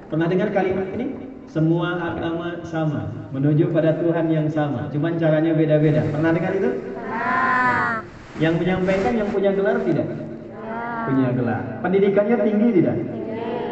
Pernah 0.09 0.26
dengar 0.32 0.48
kalimat 0.56 0.88
ini? 0.96 1.28
Semua 1.52 1.92
agama 1.92 2.64
sama, 2.64 3.28
menuju 3.37 3.68
pada 3.68 4.00
Tuhan 4.00 4.32
yang 4.32 4.48
sama, 4.48 4.88
cuman 4.88 5.20
caranya 5.20 5.52
beda-beda. 5.52 6.09
Pernah 6.09 6.30
dengar 6.32 6.52
itu? 6.56 6.70
Ya. 7.12 8.00
Yang 8.40 8.54
menyampaikan 8.64 9.12
yang 9.12 9.28
punya 9.28 9.50
gelar 9.52 9.76
tidak? 9.85 10.09
Ya. 10.09 10.80
Punya 11.04 11.28
gelar. 11.37 11.62
Pendidikannya 11.85 12.37
tinggi 12.40 12.68
tidak? 12.80 12.96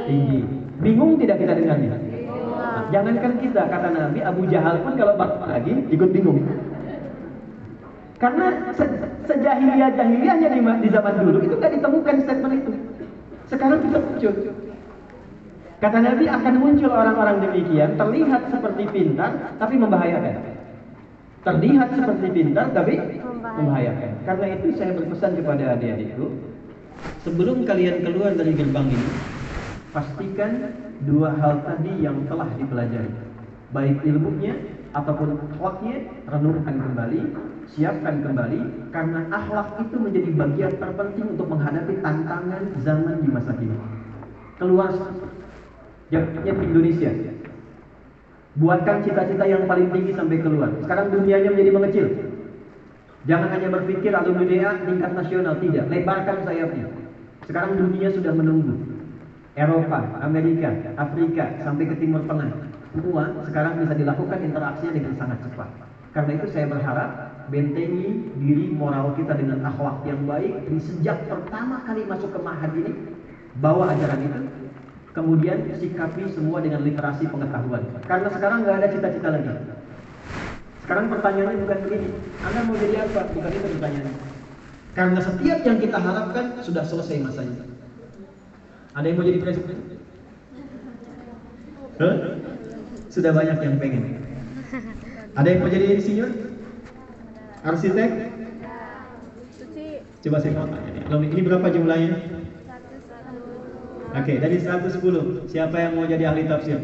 Tinggi. 0.04 0.40
Bingung 0.84 1.16
tidak 1.16 1.40
kita 1.40 1.52
dengarnya? 1.56 2.03
Jangankan 2.92 3.32
kita, 3.40 3.62
kata 3.68 3.88
Nabi, 3.92 4.20
Abu 4.20 4.42
Jahal 4.50 4.80
pun 4.84 4.92
kalau 4.98 5.14
balik 5.16 5.40
lagi 5.46 5.72
ikut 5.88 6.10
bingung. 6.12 6.40
Karena 8.18 8.72
se 8.72 8.84
sejahiliyah 9.28 9.90
jahiliyahnya 9.96 10.48
di, 10.52 10.60
di 10.60 10.88
zaman 10.88 11.14
dulu 11.20 11.38
itu 11.44 11.54
nggak 11.60 11.72
ditemukan 11.76 12.14
statement 12.24 12.54
itu. 12.56 12.72
Sekarang 13.52 13.78
kita 13.84 13.98
muncul. 14.00 14.34
Kata 15.82 15.98
Nabi 16.00 16.24
akan 16.30 16.54
muncul 16.56 16.88
orang-orang 16.88 17.36
demikian, 17.44 18.00
terlihat 18.00 18.48
seperti 18.48 18.82
pintar 18.88 19.30
tapi 19.60 19.74
membahayakan. 19.76 20.36
Terlihat 21.44 21.88
seperti 21.92 22.26
pintar 22.32 22.72
tapi 22.72 22.96
membahayakan. 23.44 24.10
Karena 24.24 24.46
itu 24.56 24.66
saya 24.80 24.96
berpesan 24.96 25.36
kepada 25.36 25.76
adik-adikku, 25.76 26.32
sebelum 27.20 27.68
kalian 27.68 28.00
keluar 28.00 28.32
dari 28.32 28.56
gerbang 28.56 28.88
ini, 28.88 29.08
pastikan 29.94 30.74
dua 31.06 31.30
hal 31.38 31.62
tadi 31.62 32.02
yang 32.02 32.26
telah 32.26 32.50
dipelajari. 32.58 33.14
Baik 33.70 34.02
ilmunya 34.02 34.58
ataupun 34.90 35.38
akhlaknya, 35.38 36.10
renungkan 36.26 36.76
kembali, 36.82 37.20
siapkan 37.70 38.22
kembali, 38.26 38.90
karena 38.90 39.20
akhlak 39.30 39.78
itu 39.86 39.96
menjadi 39.98 40.30
bagian 40.34 40.72
terpenting 40.82 41.26
untuk 41.38 41.46
menghadapi 41.50 41.94
tantangan 42.02 42.62
zaman 42.82 43.16
di 43.22 43.28
masa 43.30 43.54
kini. 43.54 43.78
Keluar 44.58 44.90
Jangannya 46.12 46.52
di 46.52 46.64
Indonesia. 46.68 47.10
Buatkan 48.54 49.02
cita-cita 49.02 49.44
yang 49.50 49.66
paling 49.66 49.90
tinggi 49.90 50.14
sampai 50.14 50.38
keluar. 50.38 50.70
Sekarang 50.86 51.10
dunianya 51.10 51.50
menjadi 51.50 51.70
mengecil. 51.74 52.06
Jangan 53.26 53.50
hanya 53.50 53.68
berpikir 53.72 54.14
alumni 54.14 54.46
DA 54.46 54.70
tingkat 54.84 55.10
nasional, 55.10 55.58
tidak. 55.58 55.90
Lebarkan 55.90 56.44
sayapnya. 56.46 56.86
Sekarang 57.50 57.74
dunia 57.74 58.14
sudah 58.14 58.30
menunggu. 58.30 58.93
Eropa, 59.54 60.02
Amerika, 60.18 60.66
Afrika, 60.98 61.46
sampai 61.62 61.86
ke 61.86 61.94
Timur 62.02 62.26
Tengah. 62.26 62.50
Semua 62.90 63.30
sekarang 63.46 63.78
bisa 63.86 63.94
dilakukan 63.94 64.38
interaksinya 64.42 64.92
dengan 64.98 65.14
sangat 65.14 65.38
cepat. 65.46 65.70
Karena 66.10 66.30
itu 66.38 66.46
saya 66.50 66.66
berharap 66.66 67.10
bentengi 67.50 68.34
diri 68.38 68.70
moral 68.74 69.14
kita 69.14 69.34
dengan 69.38 69.62
akhlak 69.62 70.02
yang 70.06 70.26
baik. 70.26 70.66
Di 70.66 70.78
sejak 70.82 71.30
pertama 71.30 71.86
kali 71.86 72.02
masuk 72.06 72.34
ke 72.34 72.40
mahad 72.42 72.70
ini, 72.74 72.92
bawa 73.62 73.94
ajaran 73.94 74.26
itu 74.26 74.40
Kemudian 75.14 75.70
sikapi 75.78 76.26
semua 76.34 76.58
dengan 76.58 76.82
literasi 76.82 77.30
pengetahuan. 77.30 77.86
Karena 78.10 78.28
sekarang 78.34 78.66
nggak 78.66 78.76
ada 78.82 78.88
cita-cita 78.90 79.28
lagi. 79.30 79.50
Sekarang 80.82 81.06
pertanyaannya 81.06 81.62
bukan 81.62 81.78
begini, 81.86 82.08
Anda 82.42 82.60
mau 82.66 82.74
jadi 82.74 83.06
apa? 83.06 83.30
Bukan 83.30 83.50
itu 83.54 83.68
pertanyaannya. 83.78 84.14
Karena 84.98 85.20
setiap 85.22 85.58
yang 85.62 85.78
kita 85.78 85.98
harapkan 86.02 86.58
sudah 86.66 86.82
selesai 86.82 87.22
masanya. 87.22 87.73
Ada 88.94 89.06
yang 89.10 89.16
mau 89.18 89.26
jadi 89.26 89.38
presiden? 89.42 89.76
Huh? 91.98 92.14
Sudah 93.10 93.30
banyak 93.34 93.58
yang 93.58 93.74
pengen. 93.82 94.02
Ada 95.34 95.46
yang 95.50 95.58
mau 95.66 95.70
jadi 95.70 95.98
insinyur? 95.98 96.30
Arsitek? 97.66 98.10
Coba 100.22 100.36
saya 100.38 100.52
mau 100.54 100.70
tanya. 100.70 101.02
Ini 101.10 101.42
berapa 101.42 101.66
jumlahnya? 101.74 102.14
Oke, 104.14 104.30
okay, 104.30 104.36
dari 104.38 104.62
110, 104.62 105.50
siapa 105.50 105.74
yang 105.74 105.98
mau 105.98 106.06
jadi 106.06 106.30
ahli 106.30 106.46
tafsir? 106.46 106.78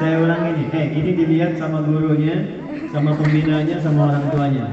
Saya 0.00 0.14
ulang 0.24 0.42
ini, 0.56 0.64
eh 0.72 0.86
ini 0.96 1.10
dilihat 1.20 1.60
sama 1.60 1.84
gurunya, 1.84 2.64
sama 2.96 3.12
pembinanya, 3.12 3.76
sama 3.84 4.08
orang 4.08 4.24
tuanya. 4.32 4.64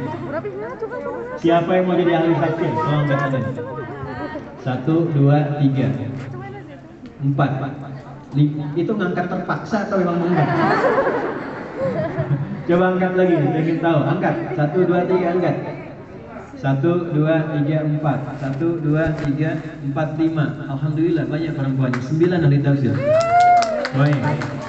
Siapa 1.42 1.70
yang 1.74 1.86
mau 1.90 1.98
jadi 1.98 2.12
ahli 2.22 2.34
tafsir? 2.38 2.72
Oh, 2.74 3.02
angkat. 3.02 3.44
Satu, 4.62 5.10
dua, 5.10 5.58
tiga, 5.58 5.90
empat. 7.22 7.52
Itu 8.78 8.92
ngangkat 8.94 9.26
terpaksa 9.26 9.90
atau 9.90 9.98
memang 10.02 10.18
mengangkat? 10.22 10.50
Coba 12.70 12.86
angkat 12.94 13.14
lagi, 13.18 13.36
ingin 13.42 13.78
tahu. 13.82 14.00
Angkat, 14.06 14.36
satu, 14.54 14.80
dua, 14.86 15.00
tiga, 15.10 15.28
angkat. 15.34 15.56
Satu, 16.62 17.10
dua, 17.10 17.34
tiga, 17.58 17.78
empat. 17.90 18.20
Satu, 18.38 18.78
dua, 18.78 19.04
tiga, 19.26 19.58
empat, 19.82 20.14
lima. 20.22 20.46
Alhamdulillah 20.70 21.26
banyak 21.26 21.58
perempuannya. 21.58 22.02
Sembilan 22.06 22.40
ahli 22.46 22.58
tafsir. 22.62 22.94
Baik. 23.98 24.61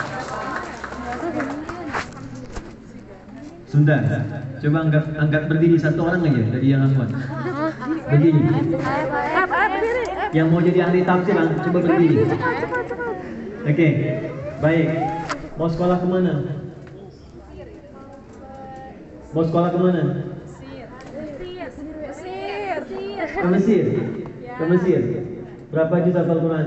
Sunda. 3.73 3.97
Coba 4.61 4.85
angkat 4.85 5.05
angkat 5.17 5.43
berdiri 5.49 5.81
satu 5.81 6.05
orang 6.05 6.29
aja 6.29 6.45
dari 6.45 6.77
yang 6.77 6.85
angkat. 6.85 7.09
Berdiri. 8.05 8.41
Yang 10.37 10.47
mau 10.53 10.61
jadi 10.61 10.81
ahli 10.85 11.01
tafsir, 11.09 11.33
coba 11.41 11.79
berdiri. 11.81 12.17
Oke, 12.21 13.73
okay. 13.73 13.91
baik. 14.61 14.89
Mau 15.57 15.73
sekolah 15.73 15.97
ke 16.05 16.05
mana? 16.05 16.33
Mau 19.33 19.45
sekolah 19.49 19.69
ke 19.73 19.79
mana? 19.81 20.03
Ke 23.33 23.47
Mesir? 23.57 23.85
Ke 24.53 24.65
Mesir? 24.69 25.01
Berapa 25.73 25.95
juta 26.05 26.21
hafal 26.21 26.39
Quran? 26.45 26.67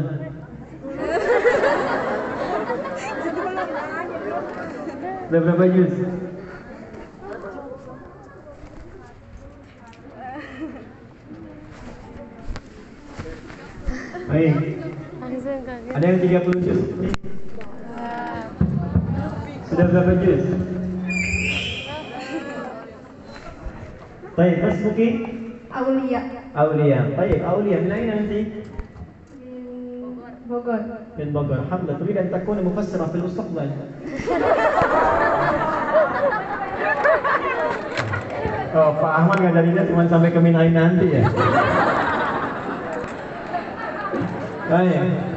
Berapa 5.29 5.65
juz? 5.69 5.93
Ada 16.05 16.21
yang 16.21 16.37
30 16.53 16.61
juz? 16.69 16.81
Sudah 19.65 19.85
berapa 19.89 20.13
juz? 20.21 20.45
Baik, 24.37 24.55
Mas 24.61 24.77
Muki? 24.85 25.07
Aulia. 25.73 26.21
Aulia. 26.53 27.09
Baik, 27.17 27.41
Aulia. 27.41 27.77
Bilangin 27.81 28.05
nanti. 28.21 28.69
Bogor. 30.45 30.77
Min 31.17 31.33
Bogor. 31.33 31.65
tapi 31.73 31.97
Turid 31.97 32.13
takut 32.29 32.29
takuna 32.37 32.61
mufassirah 32.61 33.09
fil 33.09 33.25
mustaqbal. 33.25 33.65
Oh, 38.75 38.91
Pak 38.99 39.13
Ahmad 39.23 39.39
ngadarinnya 39.39 39.87
cuma 39.87 40.03
sampai 40.03 40.35
ke 40.35 40.39
Minai 40.43 40.67
nanti 40.67 41.07
ya. 41.07 41.23
Baik. 44.67 45.34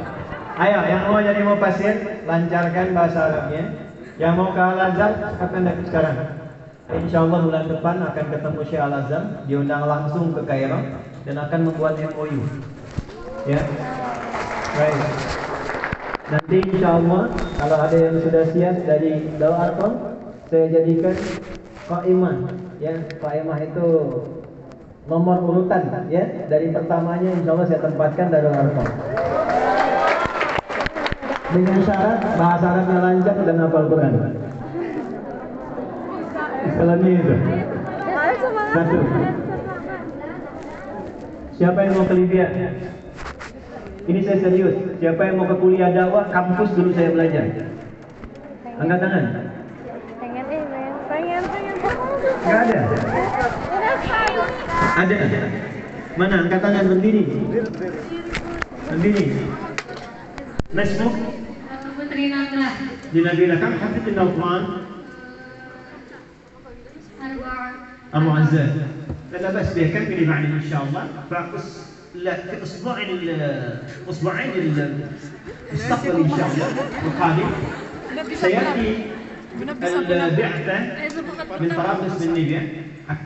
Ayo, 0.59 0.83
yang 0.91 1.07
mau 1.07 1.23
jadi 1.23 1.39
mau 1.39 1.55
pasir, 1.55 2.19
lancarkan 2.27 2.91
bahasa 2.91 3.31
Arabnya. 3.31 3.63
Yang 4.19 4.33
mau 4.35 4.51
ke 4.51 4.59
Al-Azhar, 4.59 5.11
akan 5.39 5.61
datang 5.63 5.87
sekarang. 5.87 6.15
Insya 6.99 7.23
Allah 7.23 7.39
bulan 7.47 7.65
depan 7.71 7.95
akan 8.03 8.25
ketemu 8.27 8.59
Syekh 8.67 8.83
Al-Azhar, 8.83 9.23
diundang 9.47 9.87
langsung 9.87 10.35
ke 10.35 10.43
Kairo 10.43 10.83
dan 11.23 11.35
akan 11.39 11.59
membuat 11.63 11.95
MOU. 12.11 12.43
Ya, 13.47 13.63
baik. 14.75 14.99
Nanti 16.27 16.57
insya 16.75 16.89
Allah 16.91 17.21
kalau 17.55 17.77
ada 17.79 17.95
yang 17.95 18.19
sudah 18.19 18.43
siap 18.51 18.75
dari 18.83 19.31
Dawa 19.39 19.57
Arkom, 19.63 19.93
saya 20.51 20.75
jadikan 20.75 21.15
Qaimah. 21.87 22.35
Ya, 22.83 22.99
Qaimah 23.23 23.63
itu 23.63 23.87
nomor 25.07 25.39
urutan 25.39 25.87
ya 26.11 26.51
dari 26.51 26.75
pertamanya 26.75 27.31
insya 27.31 27.55
Allah 27.55 27.67
saya 27.71 27.79
tempatkan 27.79 28.27
Darul 28.27 28.59
Arkom 28.59 28.87
dengan 31.49 31.79
syarat 31.81 32.19
bahasa 32.37 32.65
Arabnya 32.69 32.97
lancar 33.01 33.37
dan 33.41 33.57
hafal 33.57 33.85
Quran. 33.89 34.13
Istilahnya 36.69 37.09
itu. 37.09 37.35
Satu. 38.69 38.97
Siapa 41.59 41.79
yang 41.83 41.93
mau 41.97 42.05
ke 42.05 42.15
Libya? 42.15 42.45
Ini 44.09 44.19
saya 44.25 44.37
serius. 44.41 44.75
Siapa 45.01 45.21
yang 45.25 45.35
mau 45.41 45.47
ke 45.49 45.55
kuliah 45.57 45.89
dakwah 45.91 46.29
kampus 46.29 46.69
dulu 46.77 46.89
saya 46.93 47.09
belajar? 47.13 47.45
Angkat 48.79 48.99
tangan. 49.01 49.23
Pengen 50.23 50.45
eh, 50.47 50.61
pengen, 50.61 50.93
pengen, 51.09 51.43
pengen. 51.51 51.75
Enggak 52.45 52.61
ada. 52.63 52.79
Ada. 55.03 55.17
Mana 56.15 56.35
angkat 56.45 56.59
tangan 56.63 56.85
berdiri. 56.87 57.23
Berdiri. 58.89 59.25
Nasmuk 60.74 61.14
Putri 61.94 62.24
Nabila 62.34 62.68
di 63.14 63.20
Nabila 63.22 63.54
kan 63.62 63.72
hafidh 63.78 64.18
al-Quran 64.18 64.62
Arba'ah 67.24 67.72
أبو 68.14 68.30
عزاز 68.30 68.70
لا 69.34 69.38
لا 69.42 69.50
بأس 69.50 69.74
به 69.74 69.90
كملي 69.90 70.22
معنا 70.26 70.46
إن 70.62 70.66
شاء 70.70 70.86
الله 70.86 71.02
فأس 71.30 71.66
لا 72.14 72.34
في 72.46 72.62
أسبوع 72.62 73.02
ال- 73.02 73.82
أسبوعين 74.06 74.50
ال- 74.54 75.10
المستقبل 75.72 76.16
إن 76.22 76.30
شاء 76.38 76.46
الله 76.54 76.68
القادم 77.10 77.48
سيأتي 78.38 78.90
البعثة 79.82 80.76
من 81.58 81.68
طرابلس 81.74 82.14
من 82.22 82.30
Libya 82.38 82.60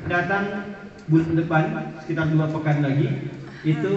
datang 0.09 0.45
bulan 1.05 1.33
depan 1.37 1.63
sekitar 2.01 2.27
dua 2.33 2.47
pekan 2.49 2.81
lagi 2.81 3.09
itu 3.69 3.95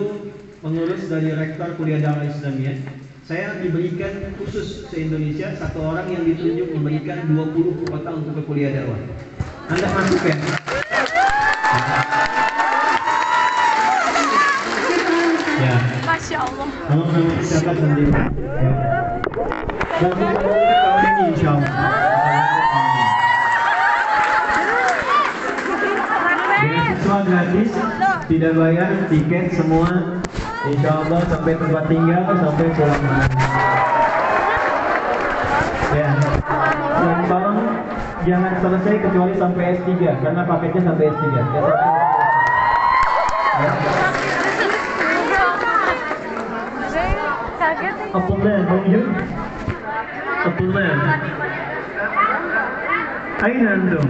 pengurus 0.60 1.08
dari 1.08 1.32
rektor 1.32 1.71
kuliah 1.80 2.04
dakwah 2.04 2.27
Islamiyah 2.27 2.77
saya 3.26 3.58
diberikan 3.58 4.38
khusus 4.38 4.86
se 4.86 5.02
Indonesia 5.02 5.50
satu 5.58 5.82
orang 5.82 6.14
yang 6.14 6.22
ditunjuk 6.22 6.70
memberikan 6.78 7.26
20 7.26 7.90
kota 7.90 8.14
untuk 8.14 8.38
ke 8.38 8.42
kuliah 8.46 8.70
dakwah 8.70 9.02
anda 9.66 9.88
masuk 9.98 10.22
ya 10.30 10.36
ya 15.58 15.74
Masya 16.06 16.38
Allah. 16.38 16.68
kamu 16.86 17.02
nanti 17.02 17.42
siapa 17.42 17.72
sendiri 17.74 18.14
ya. 18.14 18.72
dan 20.06 20.14
tahun 20.22 21.02
ini 21.02 21.24
insya 21.34 21.50
Allah 21.58 22.06
gratis, 27.26 27.72
tidak 28.28 28.52
bayar 28.60 29.08
tiket 29.08 29.56
semua. 29.56 30.20
Insya 30.65 30.91
Allah 30.93 31.19
sampai 31.25 31.54
tempat 31.58 31.84
tinggal, 31.89 32.21
sampai 32.38 32.65
pulang. 32.73 33.01
Ya. 35.91 36.10
Dan 37.01 37.19
tolong 37.25 37.60
jangan 38.23 38.54
selesai 38.62 38.95
kecuali 39.01 39.34
sampai 39.36 39.63
S3 39.75 39.89
karena 40.21 40.41
paketnya 40.45 40.82
sampai 40.86 41.06
S3. 41.10 41.23
Ya, 41.25 41.43
sampai- 41.43 41.80
Ya. 43.62 43.71
Saya 46.88 47.12
kaget 47.58 47.95
nih. 47.97 48.10
الطلاب 48.12 48.62
موجود؟ 48.69 49.06
الطلاب 50.45 50.97
أين 53.45 53.63
أنتم؟ 53.67 54.06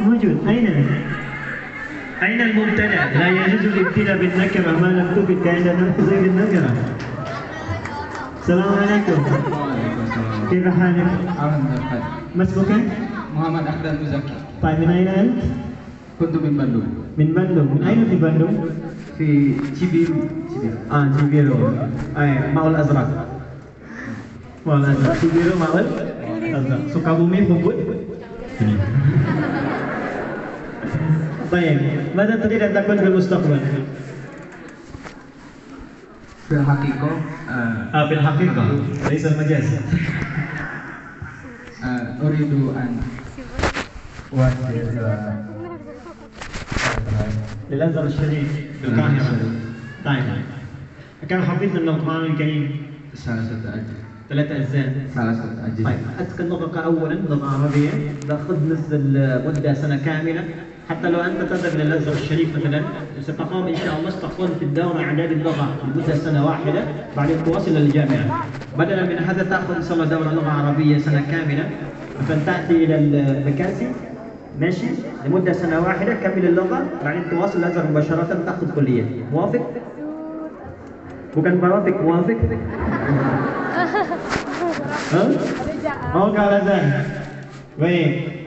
موجود 0.00 0.36
أين؟ 0.48 0.66
أين 2.22 2.40
المبتدأ؟ 2.40 3.00
لا 3.18 3.28
يجوز 3.28 3.64
الابتلاء 3.64 4.16
بالنكرة 4.18 4.70
ما 4.80 4.86
لم 4.86 5.06
تثبت 5.16 5.46
عندنا 5.46 5.92
زي 6.10 6.16
بالنكرة 6.20 6.70
السلام 8.42 8.68
عليكم 8.82 9.22
Waalaikumsalam. 9.22 10.50
كيف 10.50 10.64
حالك؟ 10.68 11.06
Alhamdulillah. 11.38 12.02
ما 12.36 12.42
اسمك؟ 12.42 12.70
Muhammad 13.36 13.64
Akdan 13.72 13.94
Muzaki. 14.02 14.34
طيب 14.62 14.78
من 14.80 14.90
أين 14.90 15.08
أنت؟ 15.08 15.38
Kuntu 16.20 16.36
min 16.44 16.54
Bandung. 16.58 16.88
من 17.18 17.26
بندوم 17.34 17.66
من 17.74 17.82
أين 17.88 18.04
في 18.10 18.16
بندوم؟ 18.16 18.54
Fi 19.18 19.28
Cibiru. 19.78 20.16
Cibiru. 20.50 20.78
آه 20.92 21.08
جيبيرو 21.20 21.56
أي 22.18 22.52
ماء 22.54 22.68
الأزرق 22.68 23.08
ماء 24.66 24.76
الأزرق 24.76 25.16
جيبيرو 25.22 25.58
ماء 25.60 25.72
الأزرق 26.42 26.80
سكابومي 26.94 27.40
بubut 27.48 27.76
طيب 31.51 31.79
ماذا 32.15 32.35
تريد 32.35 32.61
أن 32.61 32.83
تكون 32.83 32.97
في 32.97 33.07
المستقبل؟ 33.07 33.59
في 36.49 36.55
الحقيقة 36.55 37.21
آه, 37.49 37.53
آه، 37.93 38.07
في 38.07 38.13
الحقيقة. 38.13 38.81
ليس 39.09 39.25
المجاز. 39.25 39.73
آه، 41.83 42.27
أريد 42.27 42.51
أن 42.51 42.97
للأزهر 47.71 48.05
الشريف 48.05 48.47
في 48.81 48.87
القاهرة. 48.87 49.39
طيب. 50.05 50.23
كم 51.29 51.41
حفظت 51.43 51.81
من 51.81 51.89
القرآن 51.89 52.25
الكريم؟ 52.31 52.71
ثلاثة 53.15 53.55
أجزاء. 53.55 53.83
ثلاثة 54.29 54.55
أجزاء. 54.55 54.93
ثلاثة 55.15 55.65
أجزاء. 55.65 55.85
طيب 55.85 55.99
أتقن 56.19 56.43
اللغة 56.45 56.79
أولا 56.79 57.13
لغة 57.13 57.49
عربية 57.53 57.89
تأخذ 58.27 58.73
نفس 58.73 58.87
المدة 58.91 59.73
سنة 59.73 59.97
كاملة. 60.05 60.43
حتى 60.89 61.09
لو 61.09 61.19
أنت 61.19 61.41
تذهب 61.41 61.75
إلى 61.75 61.83
الأزهر 61.83 62.13
الشريف 62.13 62.57
مثلا 62.57 62.81
ستقام 63.21 63.67
إن 63.67 63.75
شاء 63.75 63.99
الله 63.99 64.09
ستقوم 64.09 64.47
في 64.59 64.65
الدورة 64.65 64.99
اعداد 64.99 65.31
اللغة 65.31 65.75
لمدة 65.83 66.15
سنة 66.15 66.45
واحدة 66.45 66.83
بعدين 67.17 67.43
تواصل 67.45 67.71
للجامعه 67.71 68.45
بدلا 68.77 69.03
من 69.03 69.17
هذا 69.19 69.43
تأخذ 69.43 69.75
إن 69.75 69.83
شاء 69.83 69.93
الله 69.93 70.05
دورة 70.05 70.31
لغة 70.33 70.49
عربية 70.49 70.97
سنة 70.97 71.23
كاملة. 71.31 71.69
مثلا 72.21 72.39
تأتي 72.45 72.85
إلى 72.85 72.95
المكاسي 72.95 73.87
ماشي؟ 74.59 74.87
لمدة 75.25 75.53
سنة 75.53 75.79
واحدة 75.79 76.13
كمل 76.13 76.45
اللغة. 76.45 76.85
بعدين 77.05 77.23
تواصل 77.29 77.59
الأزهر 77.59 77.85
مباشرة 77.91 78.43
تأخذ 78.45 78.75
كلية. 78.75 79.03
موافق؟ 79.33 79.61
bukan 81.35 81.53
موافق؟ 81.59 82.01
موافق. 82.01 82.37
ها؟ 85.13 85.23
mau 86.15 86.31
kalah 86.31 86.63
Baik. 87.75 88.44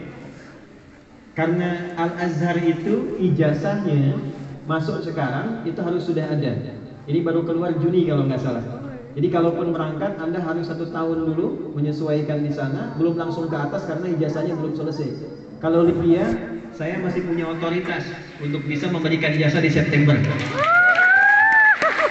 Karena 1.38 1.94
Al-Azhar 1.94 2.59
itu 2.66 3.14
ijazahnya 3.22 4.18
masuk 4.66 5.07
sekarang 5.07 5.62
itu 5.62 5.79
harus 5.79 6.03
sudah 6.03 6.35
ada. 6.35 6.74
Ini 7.07 7.22
baru 7.22 7.46
keluar 7.46 7.79
Juni 7.79 8.11
kalau 8.11 8.27
nggak 8.27 8.42
salah. 8.42 8.66
Jadi 9.14 9.31
kalaupun 9.31 9.70
berangkat 9.70 10.18
Anda 10.18 10.42
harus 10.42 10.66
satu 10.66 10.90
tahun 10.90 11.31
dulu 11.31 11.79
menyesuaikan 11.79 12.42
di 12.42 12.51
sana, 12.51 12.90
belum 12.98 13.14
langsung 13.22 13.46
ke 13.46 13.55
atas 13.55 13.87
karena 13.87 14.11
ijazahnya 14.18 14.59
belum 14.59 14.74
selesai. 14.74 15.14
Kalau 15.62 15.87
Libya, 15.87 16.27
saya 16.74 16.98
masih 16.98 17.22
punya 17.22 17.46
otoritas 17.46 18.03
untuk 18.42 18.67
bisa 18.67 18.90
memberikan 18.90 19.31
ijazah 19.38 19.63
di 19.63 19.71
September. 19.71 20.19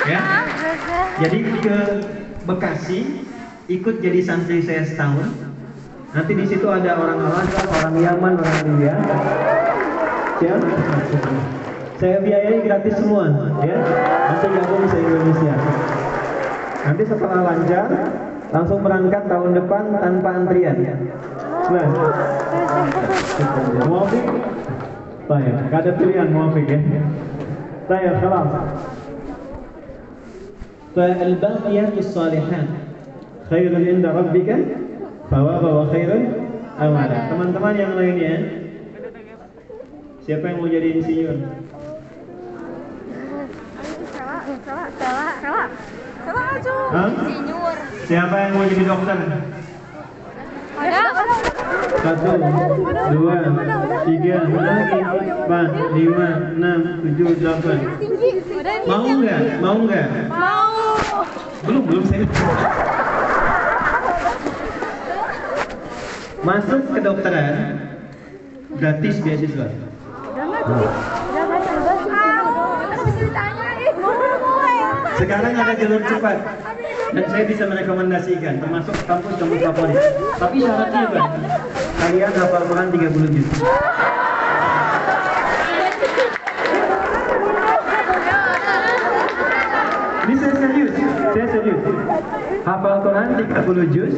Ya, 0.08 0.24
jadi 1.20 1.39
ke 1.60 1.78
Bekasi 2.47 3.28
ikut 3.68 3.99
jadi 3.99 4.24
santri 4.24 4.64
saya 4.64 4.88
setahun. 4.88 5.47
Nanti 6.12 6.33
di 6.37 6.45
situ 6.45 6.66
ada 6.68 6.93
orang 7.01 7.18
Al-Azhar, 7.25 7.66
orang 7.73 7.97
Yaman, 7.97 8.33
orang 8.37 8.59
Libya. 8.68 8.95
Ya. 10.43 10.55
Saya 11.97 12.18
biayai 12.20 12.61
gratis 12.66 12.95
semua, 12.99 13.31
ya. 13.64 13.79
Nanti 14.29 14.47
gabung 14.53 14.85
se 14.91 14.99
Indonesia. 15.01 15.55
Nanti 16.83 17.03
setelah 17.07 17.41
lancar, 17.47 17.89
langsung 18.53 18.81
berangkat 18.85 19.23
tahun 19.31 19.51
depan 19.57 19.83
tanpa 20.03 20.29
antrian. 20.37 20.77
Nah, 21.73 21.87
muafik? 23.87 24.25
Baik, 25.31 25.55
gak 25.70 25.81
ada 25.87 25.91
pilihan 25.97 26.29
muafik 26.35 26.66
ya. 26.66 26.81
Baik, 27.87 28.20
خلاص. 28.20 28.51
فالباقيات 30.97 31.95
الصالحات 31.99 32.68
خير 33.51 33.73
عند 33.77 34.07
ربك 34.07 34.49
bawa 35.28 35.60
bawa 35.60 35.84
khairun 35.92 36.24
amanah. 36.80 37.28
Teman-teman 37.28 37.74
yang 37.76 37.92
lainnya, 38.00 38.36
siapa 40.24 40.46
yang 40.48 40.58
mau 40.64 40.70
jadi 40.72 40.88
insinyur? 40.96 41.38
insinyur 46.88 47.76
Siapa 48.08 48.36
yang 48.40 48.52
mau 48.56 48.66
jadi 48.68 48.84
dokter? 48.88 49.18
Satu, 51.98 52.30
dua, 53.10 53.38
tiga, 54.06 54.36
empat, 54.46 55.70
lima, 55.98 56.30
enam, 56.56 56.80
tujuh, 57.04 57.30
delapan. 57.42 57.78
Mau 58.86 59.04
nggak? 59.10 59.42
Mau 59.60 59.78
nggak? 59.84 60.08
Mau. 60.30 60.72
Belum, 61.66 61.84
belum 61.84 62.04
saya. 62.06 62.26
Masuk 66.48 66.95
kedokteran 66.95 67.76
gratis 68.80 69.20
beasiswa. 69.20 69.68
Sekarang 75.20 75.54
ada 75.60 75.74
jalur 75.76 76.02
cepat 76.08 76.38
dan 77.12 77.26
saya 77.28 77.43
bisa 77.52 77.64
merekomendasikan 77.68 78.64
termasuk 78.64 78.95
kampus-kampus 79.04 79.60
favorit. 79.60 80.00
Tapi 80.39 80.58
syaratnya 80.64 81.02
apa? 81.12 81.20
Kalian 82.00 82.32
hafal 82.32 82.64
Quran 82.64 82.88
30 82.95 83.36
juz. 83.36 83.48
Ini 90.24 90.36
saya 90.39 90.56
serius, 90.56 90.91
saya 91.36 91.48
serius. 91.52 91.82
Hafal 92.64 92.95
Quran 93.04 93.28
30 93.36 93.91
juz. 93.91 94.16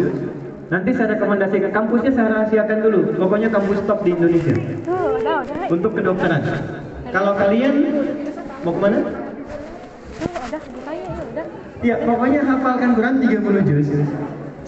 Nanti 0.70 0.94
saya 0.94 1.18
rekomendasikan 1.18 1.74
kampusnya 1.74 2.12
saya 2.14 2.28
rahasiakan 2.30 2.78
dulu. 2.86 3.00
Pokoknya 3.18 3.50
kampus 3.50 3.82
top 3.90 4.06
di 4.06 4.14
Indonesia 4.14 4.54
udah. 4.54 5.42
untuk 5.66 5.92
kedokteran. 5.98 6.42
Kalau 7.10 7.34
kalian 7.34 7.74
mau 8.62 8.74
ke 8.78 8.80
mana? 8.80 8.98
Ditanya 10.54 11.10
ya. 11.34 11.44
Ya, 11.80 11.96
pokoknya 12.06 12.42
hafalkan 12.46 12.90
Quran 12.94 13.16
30 13.18 13.66
juz. 13.66 13.88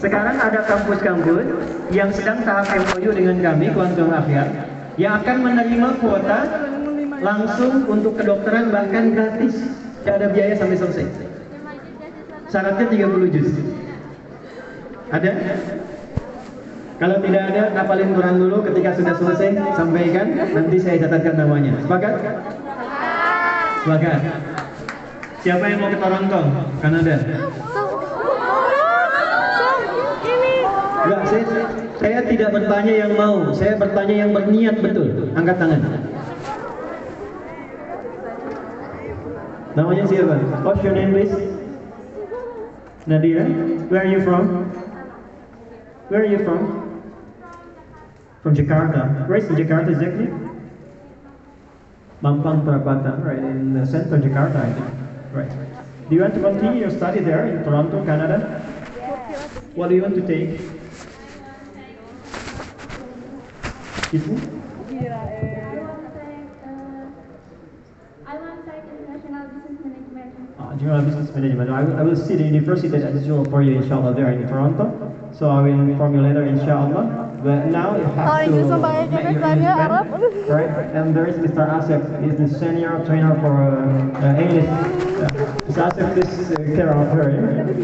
Sekarang 0.01 0.41
ada 0.41 0.65
kampus-kampus 0.65 1.45
yang 1.93 2.09
sedang 2.09 2.41
tahap 2.41 2.65
MOU 2.71 3.11
dengan 3.13 3.37
kami, 3.37 3.69
Kuantum 3.69 4.09
Akhir, 4.09 4.49
yang 4.97 5.21
akan 5.21 5.37
menerima 5.45 5.89
kuota 6.01 6.39
langsung 7.21 7.85
untuk 7.85 8.17
kedokteran 8.17 8.73
bahkan 8.73 9.13
gratis. 9.13 9.53
Tidak 10.01 10.17
ada 10.17 10.27
biaya 10.33 10.57
sampai 10.57 10.81
selesai. 10.81 11.05
Syaratnya 12.49 12.87
30 12.89 13.29
juz. 13.37 13.53
Ada? 15.13 15.31
Kalau 17.01 17.17
tidak 17.17 17.43
ada, 17.49 17.73
hafalin 17.73 18.13
Quran 18.13 18.35
dulu 18.37 18.61
ketika 18.61 18.93
sudah 18.93 19.17
selesai, 19.17 19.57
sampaikan, 19.73 20.37
nanti 20.37 20.77
saya 20.77 21.01
catatkan 21.01 21.33
namanya. 21.33 21.73
Sepakat? 21.81 22.13
Sepakat. 23.81 24.19
Siapa 25.41 25.65
yang 25.65 25.81
mau 25.81 25.89
ke 25.89 25.97
Toronto, 25.97 26.41
Kanada? 26.77 27.15
Enggak, 31.01 31.21
saya, 31.25 31.43
saya 31.97 32.19
tidak 32.29 32.49
bertanya 32.53 32.93
yang 32.93 33.17
mau, 33.17 33.49
saya 33.49 33.73
bertanya 33.81 34.15
yang 34.21 34.29
berniat 34.37 34.77
betul. 34.85 35.33
Angkat 35.33 35.57
tangan. 35.57 35.81
Namanya 39.73 40.03
siapa? 40.05 40.37
What's 40.61 40.85
your 40.85 40.93
name, 40.93 41.17
please? 41.17 41.33
Nadira. 43.09 43.49
Where 43.89 44.05
are 44.05 44.11
you 44.13 44.21
from? 44.21 44.69
Where 46.13 46.21
are 46.21 46.29
you 46.29 46.45
from? 46.45 46.90
From 48.41 48.55
Jakarta. 48.55 49.27
Where 49.29 49.37
is 49.37 49.45
Jakarta 49.45 49.89
exactly? 49.93 50.25
Mampang 52.23 52.65
Perapatan, 52.65 53.23
right 53.23 53.37
in 53.37 53.73
the 53.73 53.85
center 53.85 54.15
of 54.15 54.21
Jakarta, 54.21 54.65
I 54.65 54.73
think. 54.73 54.89
Right. 55.31 55.49
Do 56.09 56.15
you 56.15 56.21
want 56.21 56.33
to 56.33 56.41
continue 56.41 56.81
your 56.81 56.89
study 56.89 57.19
there 57.19 57.45
in 57.45 57.63
Toronto, 57.63 58.03
Canada? 58.03 58.61
What 59.75 59.89
do 59.89 59.95
you 59.95 60.01
want 60.01 60.15
to 60.15 60.25
take? 60.25 60.59
Excuse 63.97 64.27
me? 64.27 64.41
I 68.25 68.37
want 68.37 68.65
to 68.65 68.71
take 68.71 68.83
international 68.89 69.47
business 69.53 69.85
management. 69.85 70.49
Uh, 70.59 70.75
General 70.75 71.01
Business 71.01 71.35
Management. 71.35 71.69
I 71.69 71.83
will, 71.83 71.95
I 71.97 72.01
will 72.01 72.15
see 72.15 72.35
the 72.35 72.43
university 72.43 72.87
that 72.89 73.13
is 73.13 73.27
for 73.49 73.61
you, 73.61 73.77
inshallah, 73.77 74.13
there 74.15 74.31
in 74.31 74.47
Toronto. 74.47 74.89
So 75.31 75.49
I 75.49 75.61
will 75.61 75.79
inform 75.79 76.15
you 76.15 76.21
later, 76.21 76.43
inshallah. 76.43 77.20
But 77.41 77.73
now 77.73 77.97
you 77.97 78.05
have 78.13 78.29
Oh, 78.29 78.37
to 78.37 78.43
Inggris 78.45 78.67
sama 78.69 78.85
bahasa 78.85 79.01
make 79.01 79.09
your 79.09 79.21
Inggris 79.25 79.33
English 79.33 79.41
tanya 79.41 79.73
better, 79.73 79.81
Arab. 79.81 80.05
right? 80.45 80.71
And 80.93 81.05
there 81.17 81.25
is 81.25 81.37
Mr. 81.41 81.63
Asif, 81.65 82.01
he's 82.21 82.37
the 82.37 82.45
senior 82.53 83.01
trainer 83.09 83.33
for 83.41 83.53
uh, 83.57 84.21
uh, 84.21 84.37
English. 84.45 84.69
Uh, 84.69 85.25
Mr. 85.65 85.81
Asif 85.89 86.07
takes 86.13 86.35
uh, 86.53 86.61
care 86.77 86.93
of 86.93 87.09
her, 87.17 87.33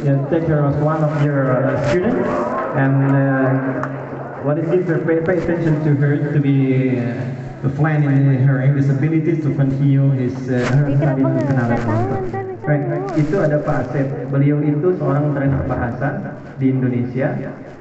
yeah, 0.05 0.21
take 0.29 0.45
care 0.45 0.61
of 0.61 0.77
one 0.85 1.01
of 1.01 1.09
your 1.25 1.57
uh, 1.57 1.73
students, 1.89 2.21
and 2.77 2.95
uh, 3.09 4.45
what 4.45 4.61
it 4.61 4.69
is, 4.69 4.85
uh, 4.93 5.01
pay, 5.09 5.25
pay 5.25 5.41
attention 5.41 5.81
to 5.81 5.97
her 5.97 6.21
to 6.21 6.37
be 6.37 7.01
uh, 7.01 7.17
fluent 7.73 8.05
in 8.05 8.45
her 8.45 8.61
English 8.61 8.85
abilities 8.93 9.41
to 9.41 9.49
continue 9.57 10.05
his 10.13 10.37
uh, 10.53 10.61
her 10.77 10.93
study 11.01 11.25
in 11.25 11.33
Canada. 11.49 11.75
Right. 12.61 12.83
bicara? 12.85 13.17
Itu 13.17 13.35
ada 13.41 13.57
Pak 13.65 13.89
Asep. 13.89 14.05
Beliau 14.29 14.61
itu 14.61 14.93
seorang 15.01 15.33
trainer 15.33 15.65
bahasa 15.65 16.37
di 16.61 16.69
Indonesia. 16.69 17.33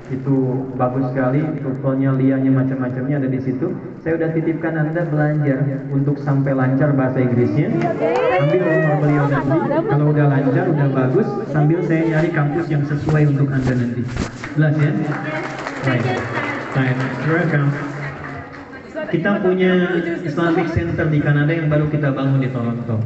Itu 0.06 0.70
bagus 0.78 1.10
sekali, 1.10 1.42
tutorialnya, 1.58 2.14
lianya 2.14 2.52
macam-macamnya 2.54 3.18
ada 3.18 3.26
di 3.26 3.42
situ. 3.42 3.74
Saya 4.06 4.22
udah 4.22 4.30
titipkan 4.38 4.78
Anda 4.78 5.02
belajar 5.02 5.58
untuk 5.90 6.22
sampai 6.22 6.54
lancar 6.54 6.94
bahasa 6.94 7.18
Inggrisnya. 7.18 7.74
Ambil 8.38 8.62
nomor 8.62 8.96
beliau 9.02 9.24
nanti. 9.26 9.58
Kalau 9.90 10.06
udah 10.14 10.26
lancar, 10.30 10.64
udah 10.70 10.88
bagus, 10.94 11.28
sambil 11.50 11.82
saya 11.82 12.02
nyari 12.06 12.30
kampus 12.30 12.66
yang 12.70 12.86
sesuai 12.86 13.22
untuk 13.34 13.50
Anda 13.50 13.72
nanti. 13.74 14.02
Jelas 14.54 14.74
ya? 14.78 14.90
You're 17.26 17.42
welcome. 17.42 17.68
Kita 19.06 19.30
punya 19.42 19.72
Islamic 20.22 20.66
Center 20.70 21.06
di 21.10 21.18
Kanada 21.18 21.50
yang 21.50 21.66
baru 21.66 21.90
kita 21.90 22.14
bangun 22.14 22.42
di 22.42 22.50
Toronto. 22.50 22.98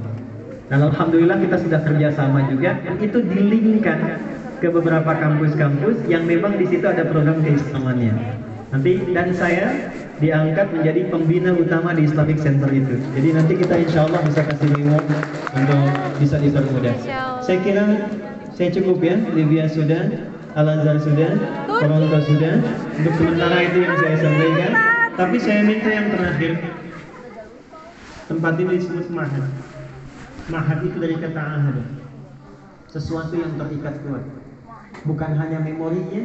Dan 0.68 0.86
alhamdulillah 0.86 1.40
kita 1.42 1.57
sudah 1.64 1.80
kerjasama 1.82 2.46
juga 2.46 2.78
itu 3.03 3.18
dilingkan 3.24 3.98
ke 4.61 4.68
beberapa 4.68 5.08
kampus-kampus 5.16 6.04
yang 6.06 6.28
memang 6.28 6.61
di 6.61 6.68
situ 6.68 6.84
ada 6.84 7.08
program 7.08 7.40
keislamannya. 7.40 8.12
Nanti 8.70 9.02
dan 9.11 9.34
saya 9.34 9.90
diangkat 10.20 10.70
menjadi 10.70 11.11
pembina 11.11 11.50
utama 11.56 11.96
di 11.96 12.06
Islamic 12.06 12.38
Center 12.38 12.68
itu. 12.70 13.00
Jadi 13.16 13.28
nanti 13.34 13.52
kita 13.56 13.74
insya 13.80 14.06
Allah 14.06 14.20
bisa 14.22 14.44
kasih 14.46 14.68
reward 14.76 15.06
untuk 15.56 15.82
bisa 16.20 16.36
dipermudah. 16.38 16.94
Saya 17.42 17.58
kira 17.64 17.84
saya 18.54 18.68
cukup 18.76 19.00
ya, 19.00 19.16
Livia 19.32 19.66
sudah, 19.66 20.12
Al 20.54 20.68
Azhar 20.68 21.00
sudah, 21.00 21.30
Toronto 21.66 22.18
sudah. 22.20 22.54
Untuk 23.00 23.14
sementara 23.16 23.58
itu 23.64 23.78
yang 23.80 23.96
saya 23.96 24.16
sampaikan. 24.20 24.72
Tapi 25.18 25.36
saya 25.42 25.61
minta 25.66 25.88
yang 25.90 26.06
terakhir, 26.12 26.52
tempat 28.28 28.54
ini 28.61 28.72
disebut 28.78 29.08
mahad. 29.11 29.44
Mahad 30.52 30.78
itu 30.86 30.96
dari 31.00 31.16
kata 31.18 31.40
ahad. 31.42 31.76
Sesuatu 32.92 33.34
yang 33.34 33.56
terikat 33.58 33.98
kuat. 34.06 34.39
Bukan 35.07 35.30
hanya 35.38 35.59
memorinya, 35.64 36.22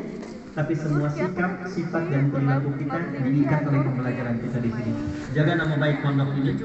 tapi 0.55 0.71
semua 0.71 1.11
sikap, 1.11 1.67
sifat 1.67 2.03
dan 2.07 2.31
perilaku 2.31 2.75
kita 2.79 2.97
diikat 3.23 3.61
oleh 3.67 3.81
pembelajaran 3.83 4.35
kita 4.39 4.57
di 4.63 4.71
sini. 4.71 4.91
Jaga 5.35 5.53
nama 5.59 5.75
baik 5.75 5.99
pondok 5.99 6.31
ini. 6.39 6.55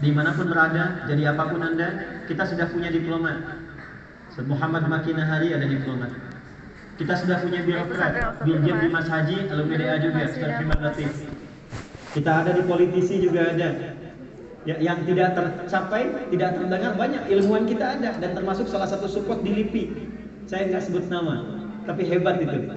Di 0.00 0.10
mana 0.12 0.32
pun 0.32 0.48
berada, 0.48 1.04
jadi 1.04 1.36
apa 1.36 1.52
pun 1.52 1.60
anda, 1.60 1.88
kita 2.24 2.48
sudah 2.48 2.66
punya 2.72 2.88
diplomat. 2.88 3.64
Muhammad 4.48 4.90
Makinahari 4.90 5.54
ada 5.54 5.68
diplomat. 5.68 6.10
Kita 6.94 7.14
sudah 7.18 7.42
punya 7.42 7.60
birokrat, 7.66 8.42
Dirjen 8.46 8.76
Dimas 8.80 9.06
Haji, 9.10 9.50
alumni 9.50 9.76
DA 9.78 9.96
juga, 9.98 10.20
Ustaz 10.30 10.50
Firman 10.58 10.80
Latif. 10.80 11.10
Kita 12.14 12.30
ada 12.46 12.50
di 12.54 12.62
politisi 12.62 13.18
juga 13.18 13.50
ada. 13.50 13.98
Ya, 14.64 14.80
yang 14.80 15.04
tidak 15.04 15.36
tercapai, 15.36 16.32
tidak 16.32 16.56
terdengar 16.56 16.96
banyak 16.96 17.28
ilmuwan 17.28 17.68
kita 17.68 18.00
ada 18.00 18.16
dan 18.16 18.30
termasuk 18.32 18.64
salah 18.72 18.88
satu 18.88 19.04
support 19.04 19.44
di 19.44 19.52
LIPI. 19.52 19.84
Saya 20.44 20.68
nggak 20.68 20.84
sebut 20.84 21.08
nama, 21.08 21.40
tapi 21.88 22.04
hebat 22.04 22.36
itu. 22.36 22.68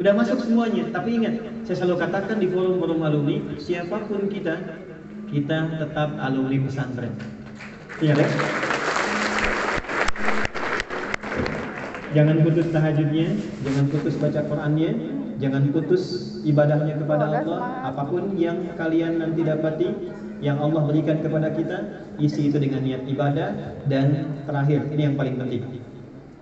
Udah 0.00 0.16
masuk 0.16 0.40
semuanya, 0.40 0.88
tapi 0.88 1.20
ingat, 1.20 1.36
saya 1.68 1.84
selalu 1.84 2.00
katakan 2.00 2.40
di 2.40 2.48
forum-forum 2.48 3.04
alumni, 3.04 3.36
siapa 3.60 4.08
pun 4.08 4.26
kita, 4.32 4.56
kita 5.28 5.58
tetap 5.84 6.16
alumni 6.16 6.58
pesantren. 6.64 7.12
Iya, 8.00 8.16
Lex? 8.16 8.30
Jangan 12.16 12.36
putus 12.40 12.66
tahajudnya, 12.72 13.28
jangan 13.68 13.84
putus 13.92 14.14
baca 14.16 14.40
Qurannya, 14.48 14.90
jangan 15.44 15.62
putus 15.76 16.02
ibadahnya 16.48 16.94
kepada 17.04 17.24
Allah. 17.28 17.60
Apa 17.84 18.08
pun 18.08 18.32
yang 18.40 18.74
kalian 18.80 19.20
nanti 19.20 19.44
dapati, 19.44 19.88
yang 20.40 20.56
Allah 20.56 20.88
berikan 20.88 21.20
kepada 21.20 21.52
kita, 21.52 22.08
isi 22.16 22.48
itu 22.48 22.56
dengan 22.56 22.80
niat 22.80 23.04
ibadah 23.06 23.76
dan 23.92 24.40
terakhir, 24.48 24.88
ini 24.88 25.12
yang 25.12 25.16
paling 25.20 25.36
penting. 25.36 25.84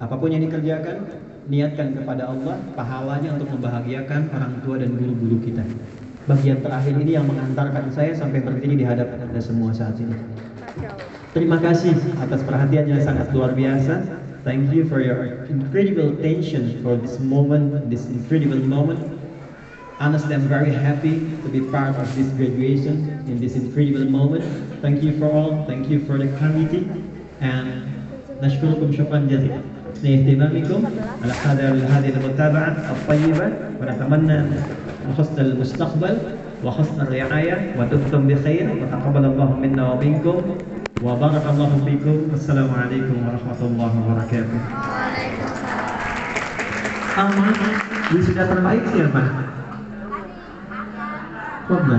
Apapun 0.01 0.29
yang 0.29 0.45
dikerjakan, 0.45 1.09
niatkan 1.49 1.97
kepada 1.97 2.29
Allah, 2.29 2.61
pahalanya 2.77 3.33
untuk 3.33 3.49
membahagiakan 3.57 4.29
orang 4.29 4.53
tua 4.61 4.77
dan 4.77 4.93
guru-guru 4.93 5.41
kita. 5.41 5.65
Bagian 6.29 6.61
terakhir 6.61 6.93
ini 7.01 7.17
yang 7.17 7.25
mengantarkan 7.25 7.89
saya 7.89 8.13
sampai 8.13 8.45
berdiri 8.45 8.77
di 8.77 8.85
hadapan 8.85 9.25
Anda 9.25 9.41
semua 9.41 9.73
saat 9.73 9.97
ini. 9.97 10.13
Terima 11.33 11.57
kasih 11.57 11.97
atas 12.21 12.45
perhatian 12.45 12.93
yang 12.93 13.01
sangat 13.01 13.33
luar 13.33 13.57
biasa. 13.57 14.05
Thank 14.45 14.69
you 14.69 14.85
for 14.85 15.01
your 15.01 15.49
incredible 15.49 16.13
attention 16.13 16.79
for 16.85 16.93
this 16.93 17.17
moment, 17.17 17.89
this 17.89 18.05
incredible 18.05 18.61
moment. 18.61 19.01
Honestly, 19.97 20.37
I'm 20.37 20.45
very 20.45 20.69
happy 20.69 21.25
to 21.41 21.47
be 21.49 21.65
part 21.73 21.97
of 21.97 22.05
this 22.13 22.29
graduation 22.37 23.25
in 23.25 23.41
this 23.41 23.57
incredible 23.57 24.05
moment. 24.05 24.45
Thank 24.85 25.01
you 25.01 25.17
for 25.17 25.25
all. 25.25 25.65
Thank 25.65 25.89
you 25.89 26.05
for 26.05 26.21
the 26.21 26.29
committee. 26.37 26.85
And 27.41 27.87
نشكركم 28.37 28.91
شكرا 28.91 29.19
جزيلا 29.19 29.70
لاهتمامكم 30.02 30.80
على 31.22 31.62
هذه 31.94 32.10
المتابعة 32.16 32.76
الطيبة 32.90 33.46
ونتمنى 33.80 34.38
حسن 35.18 35.38
المستقبل 35.38 36.14
وحسن 36.64 36.98
الرعاية 37.00 37.56
ودمتم 37.78 38.20
بخير 38.26 38.66
وتقبل 38.70 39.24
الله 39.24 39.50
منا 39.62 39.82
ومنكم 39.92 40.36
وبارك 41.02 41.44
الله 41.50 41.70
فيكم 41.84 42.16
والسلام 42.30 42.70
عليكم 42.82 43.16
ورحمة 43.26 43.60
الله 43.62 43.92
وبركاته. 43.98 44.60
Aman, 47.12 47.52
wisuda 48.08 48.48
terbaik 48.48 48.88
siapa? 48.88 49.22